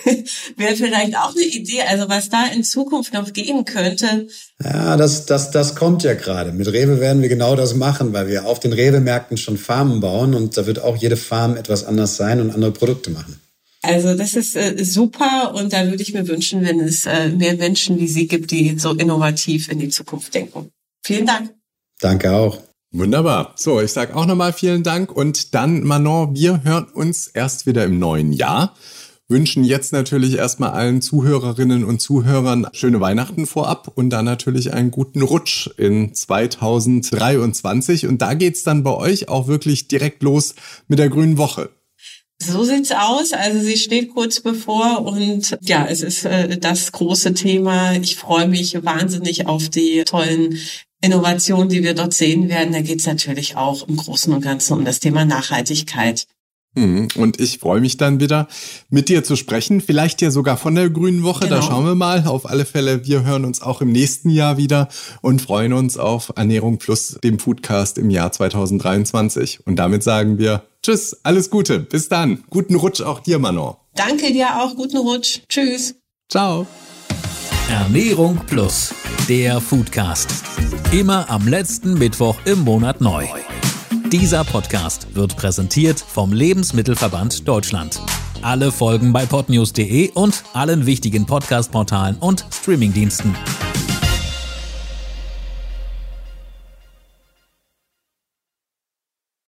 Wäre 0.55 0.75
vielleicht 0.77 1.17
auch 1.17 1.35
eine 1.35 1.43
Idee, 1.43 1.81
also 1.81 2.07
was 2.07 2.29
da 2.29 2.45
in 2.47 2.63
Zukunft 2.63 3.13
noch 3.13 3.33
gehen 3.33 3.65
könnte. 3.65 4.27
Ja, 4.63 4.95
das, 4.95 5.25
das, 5.25 5.51
das 5.51 5.75
kommt 5.75 6.03
ja 6.03 6.13
gerade. 6.13 6.53
Mit 6.53 6.67
Rewe 6.67 7.01
werden 7.01 7.21
wir 7.21 7.29
genau 7.29 7.57
das 7.57 7.75
machen, 7.75 8.13
weil 8.13 8.29
wir 8.29 8.45
auf 8.45 8.61
den 8.61 8.71
Rewe-Märkten 8.71 9.35
schon 9.35 9.57
Farmen 9.57 9.99
bauen 9.99 10.33
und 10.33 10.55
da 10.55 10.65
wird 10.65 10.79
auch 10.79 10.95
jede 10.95 11.17
Farm 11.17 11.57
etwas 11.57 11.83
anders 11.83 12.15
sein 12.15 12.39
und 12.39 12.51
andere 12.51 12.71
Produkte 12.71 13.09
machen. 13.09 13.41
Also 13.81 14.15
das 14.15 14.33
ist 14.33 14.55
äh, 14.55 14.83
super 14.83 15.53
und 15.53 15.73
da 15.73 15.85
würde 15.87 16.01
ich 16.01 16.13
mir 16.13 16.27
wünschen, 16.27 16.65
wenn 16.65 16.79
es 16.79 17.05
äh, 17.05 17.29
mehr 17.29 17.55
Menschen 17.55 17.99
wie 17.99 18.07
Sie 18.07 18.27
gibt, 18.27 18.51
die 18.51 18.79
so 18.79 18.93
innovativ 18.93 19.69
in 19.69 19.79
die 19.79 19.89
Zukunft 19.89 20.33
denken. 20.33 20.71
Vielen 21.05 21.27
Dank. 21.27 21.53
Danke 21.99 22.31
auch. 22.31 22.57
Wunderbar. 22.91 23.53
So, 23.57 23.79
ich 23.79 23.91
sage 23.91 24.15
auch 24.15 24.25
nochmal 24.25 24.53
vielen 24.53 24.81
Dank 24.81 25.11
und 25.11 25.53
dann, 25.53 25.83
Manon, 25.83 26.33
wir 26.33 26.63
hören 26.63 26.85
uns 26.85 27.27
erst 27.27 27.67
wieder 27.67 27.85
im 27.85 27.99
neuen 27.99 28.33
Jahr. 28.33 28.73
Wünschen 29.27 29.63
jetzt 29.63 29.93
natürlich 29.93 30.35
erstmal 30.35 30.71
allen 30.71 31.03
Zuhörerinnen 31.03 31.83
und 31.83 32.01
Zuhörern 32.01 32.67
schöne 32.73 33.01
Weihnachten 33.01 33.45
vorab 33.45 33.91
und 33.93 34.09
dann 34.09 34.25
natürlich 34.25 34.73
einen 34.73 34.89
guten 34.89 35.21
Rutsch 35.21 35.69
in 35.77 36.15
2023. 36.15 38.07
Und 38.07 38.23
da 38.23 38.33
geht's 38.33 38.63
dann 38.63 38.81
bei 38.81 38.95
euch 38.95 39.29
auch 39.29 39.47
wirklich 39.47 39.87
direkt 39.87 40.23
los 40.23 40.55
mit 40.87 40.97
der 40.97 41.09
Grünen 41.09 41.37
Woche. 41.37 41.69
So 42.41 42.63
sieht's 42.63 42.91
aus. 42.91 43.31
Also 43.33 43.59
sie 43.59 43.77
steht 43.77 44.13
kurz 44.13 44.39
bevor 44.41 45.05
und 45.05 45.57
ja, 45.61 45.85
es 45.89 46.01
ist 46.01 46.25
äh, 46.25 46.57
das 46.57 46.91
große 46.91 47.33
Thema. 47.33 47.93
Ich 47.93 48.15
freue 48.17 48.47
mich 48.47 48.83
wahnsinnig 48.83 49.47
auf 49.47 49.69
die 49.69 50.03
tollen 50.03 50.57
Innovationen, 51.05 51.69
die 51.69 51.83
wir 51.83 51.93
dort 51.93 52.13
sehen 52.13 52.49
werden. 52.49 52.73
Da 52.73 52.81
geht's 52.81 53.05
natürlich 53.05 53.55
auch 53.55 53.87
im 53.87 53.95
Großen 53.95 54.33
und 54.33 54.41
Ganzen 54.41 54.73
um 54.73 54.85
das 54.85 54.99
Thema 54.99 55.25
Nachhaltigkeit. 55.25 56.27
Mhm. 56.75 57.07
Und 57.15 57.39
ich 57.39 57.59
freue 57.59 57.79
mich 57.79 57.97
dann 57.97 58.19
wieder, 58.19 58.47
mit 58.89 59.09
dir 59.09 59.23
zu 59.23 59.35
sprechen. 59.35 59.81
Vielleicht 59.81 60.21
ja 60.21 60.29
sogar 60.29 60.57
von 60.57 60.75
der 60.75 60.89
Grünen 60.89 61.23
Woche. 61.23 61.45
Genau. 61.45 61.55
Da 61.55 61.61
schauen 61.61 61.85
wir 61.85 61.95
mal. 61.95 62.27
Auf 62.27 62.49
alle 62.49 62.65
Fälle, 62.65 63.05
wir 63.05 63.23
hören 63.23 63.45
uns 63.45 63.61
auch 63.61 63.81
im 63.81 63.91
nächsten 63.91 64.29
Jahr 64.29 64.57
wieder 64.57 64.89
und 65.21 65.41
freuen 65.41 65.73
uns 65.73 65.97
auf 65.97 66.33
Ernährung 66.35 66.77
Plus, 66.77 67.17
dem 67.23 67.39
Foodcast 67.39 67.97
im 67.97 68.09
Jahr 68.09 68.31
2023. 68.31 69.65
Und 69.65 69.77
damit 69.77 70.03
sagen 70.03 70.37
wir 70.37 70.63
Tschüss, 70.83 71.17
alles 71.23 71.49
Gute. 71.49 71.79
Bis 71.79 72.09
dann. 72.09 72.43
Guten 72.49 72.75
Rutsch 72.75 73.01
auch 73.01 73.19
dir, 73.19 73.39
Manon. 73.39 73.75
Danke 73.95 74.31
dir 74.31 74.61
auch. 74.61 74.75
Guten 74.75 74.97
Rutsch. 74.97 75.39
Tschüss. 75.49 75.95
Ciao. 76.29 76.67
Ernährung 77.69 78.39
Plus, 78.45 78.93
der 79.27 79.59
Foodcast. 79.59 80.29
Immer 80.91 81.29
am 81.31 81.47
letzten 81.47 81.95
Mittwoch 81.95 82.37
im 82.45 82.59
Monat 82.59 83.01
neu. 83.01 83.25
Dieser 84.11 84.43
Podcast 84.43 85.15
wird 85.15 85.35
präsentiert 85.35 85.99
vom 85.99 86.31
Lebensmittelverband 86.31 87.47
Deutschland. 87.47 87.99
Alle 88.43 88.71
Folgen 88.71 89.11
bei 89.13 89.25
podnews.de 89.25 90.11
und 90.11 90.43
allen 90.53 90.85
wichtigen 90.85 91.25
Podcast-Portalen 91.25 92.17
und 92.17 92.45
Streamingdiensten. 92.51 93.35